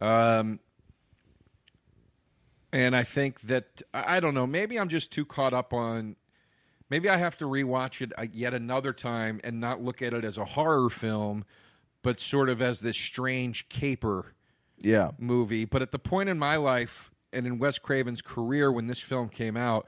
[0.00, 0.60] Um,
[2.72, 4.46] and I think that I I don't know.
[4.46, 6.16] Maybe I'm just too caught up on.
[6.90, 10.24] Maybe I have to rewatch it uh, yet another time and not look at it
[10.24, 11.44] as a horror film,
[12.02, 14.34] but sort of as this strange caper
[14.80, 15.10] yeah.
[15.18, 15.64] movie.
[15.64, 19.28] But at the point in my life and in Wes Craven's career when this film
[19.28, 19.86] came out,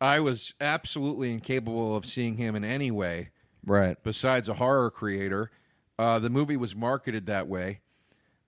[0.00, 3.30] I was absolutely incapable of seeing him in any way
[3.66, 3.96] Right.
[4.02, 5.50] besides a horror creator.
[5.98, 7.80] Uh, the movie was marketed that way,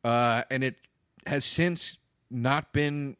[0.04, 0.80] uh, and it
[1.26, 1.98] has since
[2.30, 3.16] not been.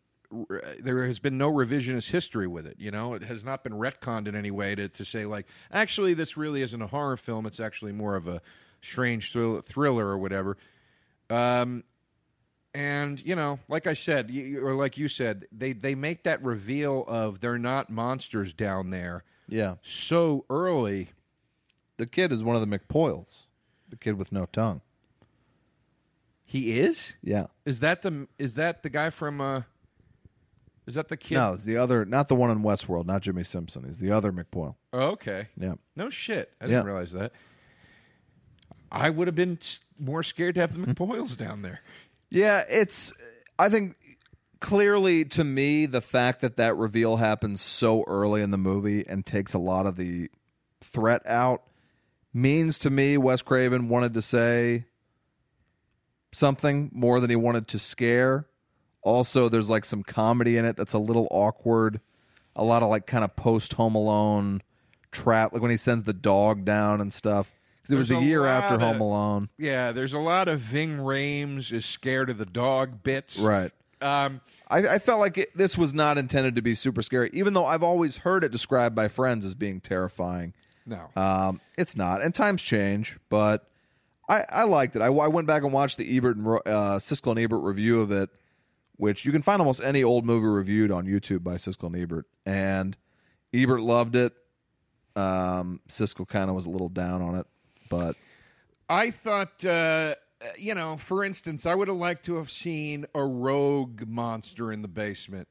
[0.79, 2.77] There has been no revisionist history with it.
[2.79, 6.15] You know, it has not been retconned in any way to, to say like, actually,
[6.15, 7.47] this really isn't a horror film.
[7.47, 8.41] It's actually more of a
[8.81, 10.57] strange thrill, thriller or whatever.
[11.29, 11.83] Um,
[12.75, 14.31] And you know, like I said,
[14.63, 19.25] or like you said, they they make that reveal of they're not monsters down there
[19.49, 19.75] Yeah.
[19.83, 21.09] so early.
[21.97, 23.47] The kid is one of the McPoyles.
[23.89, 24.83] The kid with no tongue.
[26.45, 27.15] He is.
[27.23, 27.47] Yeah.
[27.65, 29.41] Is that the is that the guy from?
[29.41, 29.63] uh
[30.87, 31.35] Is that the kid?
[31.35, 33.85] No, it's the other, not the one in Westworld, not Jimmy Simpson.
[33.85, 34.77] He's the other McPoyle.
[34.93, 35.47] Oh, okay.
[35.57, 35.75] Yeah.
[35.97, 36.53] No shit.
[36.61, 36.91] I didn't Yeah.
[36.93, 37.33] realize that.
[38.93, 39.59] I would have been
[39.99, 41.81] more scared to have the McPoyles down there.
[42.31, 43.13] Yeah, it's.
[43.59, 43.97] I think
[44.61, 49.25] clearly to me the fact that that reveal happens so early in the movie and
[49.25, 50.31] takes a lot of the
[50.83, 51.63] threat out
[52.33, 54.85] means to me Wes Craven wanted to say
[56.33, 58.47] something more than he wanted to scare.
[59.03, 62.01] Also, there's like some comedy in it that's a little awkward.
[62.55, 64.63] A lot of like kind of post Home Alone
[65.11, 67.60] trap, like when he sends the dog down and stuff.
[67.83, 70.99] Because it was a year after of- Home Alone, Yeah, there's a lot of Ving
[70.99, 73.39] Rhames is scared of the dog bits.
[73.39, 73.73] right?
[74.03, 77.53] Um, I, I felt like it, this was not intended to be super scary, even
[77.53, 80.55] though I've always heard it described by friends as being terrifying.
[80.87, 81.11] no.
[81.17, 83.69] Um, it's not, and times change, but
[84.29, 85.03] I, I liked it.
[85.03, 88.11] I, I went back and watched the Ebert and uh, Siskel and Ebert review of
[88.11, 88.31] it,
[88.97, 92.27] which you can find almost any old movie reviewed on YouTube by Siskel and Ebert,
[92.47, 92.97] and
[93.53, 94.33] Ebert loved it.
[95.17, 97.47] Um, Siskel kind of was a little down on it,
[97.91, 98.17] but
[98.89, 100.15] I thought, uh,
[100.59, 104.81] you know, for instance, I would have liked to have seen a rogue monster in
[104.81, 105.49] the basement.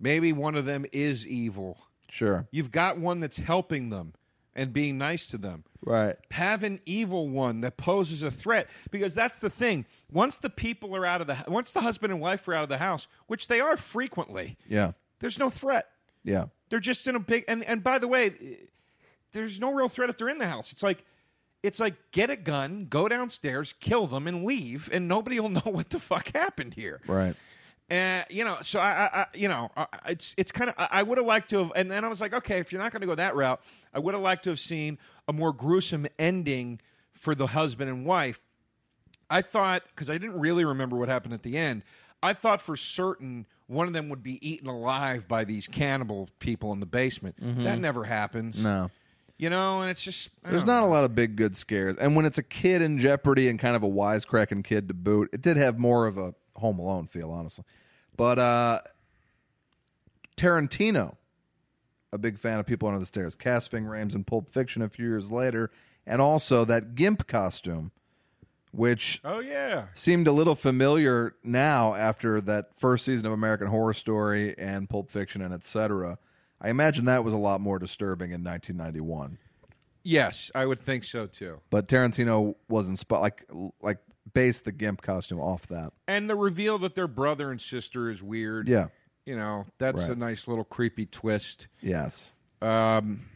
[0.00, 1.86] Maybe one of them is evil.
[2.08, 4.14] sure, You've got one that's helping them
[4.54, 5.64] and being nice to them.
[5.84, 9.84] right, have an evil one that poses a threat because that's the thing.
[10.10, 12.68] Once the people are out of the once the husband and wife are out of
[12.68, 15.88] the house which they are frequently yeah, there's no threat.
[16.22, 18.58] Yeah, they're just in a big and and by the way
[19.32, 20.70] there's no real threat if they're in the house.
[20.72, 21.04] It's like
[21.64, 25.62] it's like get a gun go downstairs kill them and leave and nobody will know
[25.64, 27.34] what the fuck happened here right,
[27.90, 30.74] uh, you know, so I, I, you know, I, it's it's kind of.
[30.78, 32.80] I, I would have liked to have, and then I was like, okay, if you're
[32.80, 33.60] not going to go that route,
[33.92, 34.98] I would have liked to have seen
[35.28, 36.80] a more gruesome ending
[37.12, 38.40] for the husband and wife.
[39.28, 41.82] I thought because I didn't really remember what happened at the end.
[42.22, 46.72] I thought for certain one of them would be eaten alive by these cannibal people
[46.72, 47.36] in the basement.
[47.64, 48.62] That never happens.
[48.62, 48.90] no.
[49.36, 50.86] You know, and it's just There's don't know.
[50.86, 53.74] a lot of big good scares, and when it's a kid in jeopardy and kind
[53.74, 57.30] of a wisecracking kid to boot, it did have more of a Home Alone feel,
[57.30, 57.64] honestly.
[58.16, 58.80] But uh
[60.36, 61.16] Tarantino,
[62.12, 64.88] a big fan of People Under the Stairs, cast Ving Rhames in Pulp Fiction a
[64.88, 65.70] few years later,
[66.06, 67.92] and also that gimp costume,
[68.72, 73.94] which Oh yeah, seemed a little familiar now after that first season of American Horror
[73.94, 76.18] Story and Pulp Fiction and etc.
[76.64, 79.38] I imagine that was a lot more disturbing in 1991
[80.04, 81.60] yes, I would think so too.
[81.70, 83.44] but Tarantino was inspired, like
[83.82, 83.98] like
[84.32, 85.92] based the gimp costume off that.
[86.06, 88.68] And the reveal that they're brother and sister is weird.
[88.68, 88.88] Yeah.
[89.26, 91.66] You know, that's a nice little creepy twist.
[91.80, 92.34] Yes.
[92.60, 93.26] Um,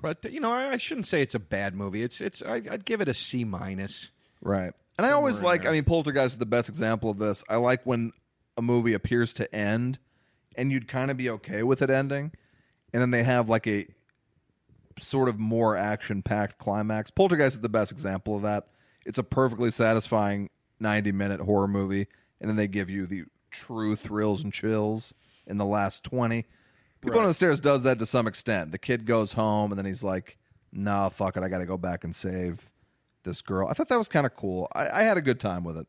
[0.00, 2.02] but you know, I, I shouldn't say it's a bad movie.
[2.02, 4.10] It's it's I, I'd give it a C minus.
[4.40, 4.72] Right.
[4.96, 5.62] And I always like.
[5.62, 5.70] there.
[5.70, 7.44] I mean, Poltergeist is the best example of this.
[7.48, 8.12] I like when
[8.56, 9.98] a movie appears to end,
[10.56, 12.32] and you'd kind of be okay with it ending,
[12.92, 13.86] and then they have like a
[15.00, 17.10] sort of more action-packed climax.
[17.10, 18.68] Poltergeist is the best example of that.
[19.06, 22.06] It's a perfectly satisfying ninety-minute horror movie,
[22.40, 25.14] and then they give you the true thrills and chills
[25.46, 26.46] in the last twenty.
[27.00, 28.72] People on the stairs does that to some extent.
[28.72, 30.36] The kid goes home, and then he's like,
[30.72, 32.70] "Nah, fuck it, I got to go back and save."
[33.24, 33.68] this girl.
[33.68, 34.68] I thought that was kind of cool.
[34.74, 35.86] I, I had a good time with it.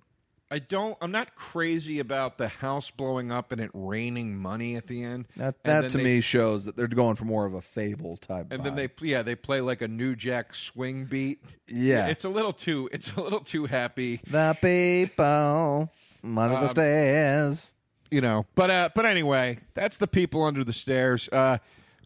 [0.52, 0.97] I don't.
[1.00, 5.28] I'm not crazy about the house blowing up and it raining money at the end.
[5.38, 8.47] That that to they- me shows that they're going for more of a fable type.
[8.52, 11.43] And then they yeah they play like a New Jack swing beat.
[11.68, 12.08] Yeah.
[12.08, 14.22] it's a little too it's a little too happy.
[14.28, 15.91] the people
[16.24, 17.74] under Um, the stairs.
[18.10, 18.45] you know.
[18.56, 21.30] But uh, but anyway, that's the people under the stairs.
[21.32, 21.60] Uh,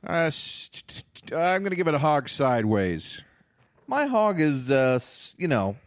[0.06, 0.30] uh,
[1.32, 3.22] I'm going to give it a hog sideways.
[3.88, 5.00] My hog is, uh,
[5.38, 5.78] you know,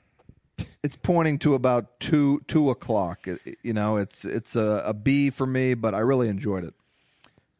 [0.87, 3.26] it's pointing to about two two o'clock.
[3.62, 6.74] You know, it's it's a, a B for me, but I really enjoyed it.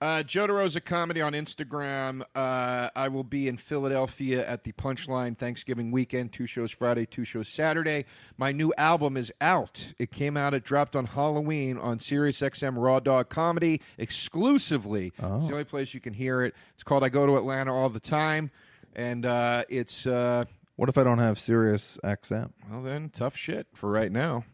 [0.01, 2.23] Uh, Joe DeRosa Comedy on Instagram.
[2.37, 6.33] Uh, I will be in Philadelphia at the Punchline Thanksgiving weekend.
[6.33, 8.05] Two shows Friday, two shows Saturday.
[8.37, 9.95] My new album is out.
[9.99, 10.55] It came out.
[10.55, 15.13] It dropped on Halloween on SiriusXM Raw Dog Comedy exclusively.
[15.19, 16.55] It's the only place you can hear it.
[16.75, 18.53] It's called "I Go to Atlanta All the Time,"
[18.95, 20.45] and uh, it's uh,
[20.77, 22.53] What if I don't have Sirius XM?
[22.71, 24.45] well then tough shit for right now.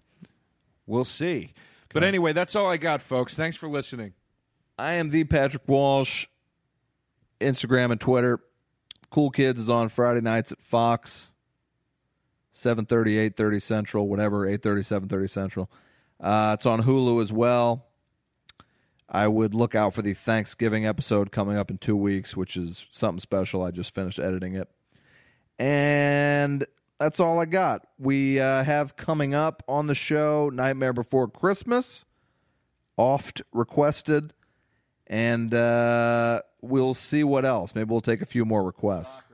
[0.87, 1.53] We'll see.
[1.93, 3.35] But anyway, that's all I got, folks.
[3.35, 4.15] Thanks for listening.
[4.79, 6.27] I am the Patrick Walsh.
[7.41, 8.41] Instagram and Twitter.
[9.11, 11.33] Cool Kids is on Friday nights at Fox.
[12.55, 15.71] 7.30, 8.30 Central, whatever, 8.30, 7.30 Central.
[16.21, 17.87] Uh, it's on Hulu as well.
[19.09, 22.87] I would look out for the Thanksgiving episode coming up in two weeks, which is
[22.93, 23.63] something special.
[23.63, 24.69] I just finished editing it.
[25.59, 26.67] And
[26.99, 27.87] that's all I got.
[27.99, 32.05] We uh, have coming up on the show Nightmare Before Christmas,
[32.97, 34.33] oft requested.
[35.07, 37.75] And uh, we'll see what else.
[37.75, 39.27] Maybe we'll take a few more requests.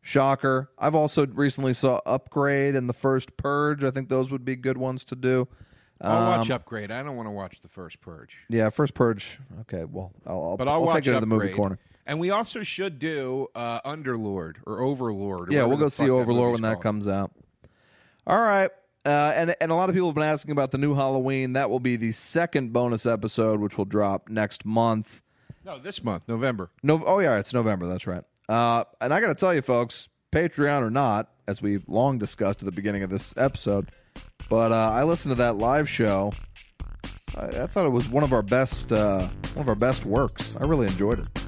[0.00, 0.70] Shocker.
[0.78, 3.84] I've also recently saw Upgrade and the first Purge.
[3.84, 5.48] I think those would be good ones to do.
[6.00, 6.90] I'll watch Um, Upgrade.
[6.92, 8.36] I don't want to watch the first Purge.
[8.48, 9.40] Yeah, first Purge.
[9.62, 11.56] Okay, well, I'll, I'll, But I'll, watch take it to the movie Upgrade.
[11.56, 11.78] corner.
[12.08, 15.50] And we also should do uh, Underlord or Overlord.
[15.50, 16.82] Or Yeah, we'll go see Overlord when that called.
[16.82, 17.32] comes out.
[18.26, 18.70] All right.
[19.06, 21.52] Uh, and and a lot of people have been asking about the new Halloween.
[21.52, 25.22] That will be the second bonus episode, which will drop next month.
[25.64, 26.70] No, this month, November.
[26.82, 27.86] No, oh yeah, it's November.
[27.86, 28.24] That's right.
[28.48, 32.62] Uh, and I got to tell you, folks, Patreon or not, as we long discussed
[32.62, 33.90] at the beginning of this episode,
[34.48, 36.32] but uh, I listened to that live show.
[37.36, 40.56] I, I thought it was one of our best, uh, one of our best works.
[40.56, 41.47] I really enjoyed it.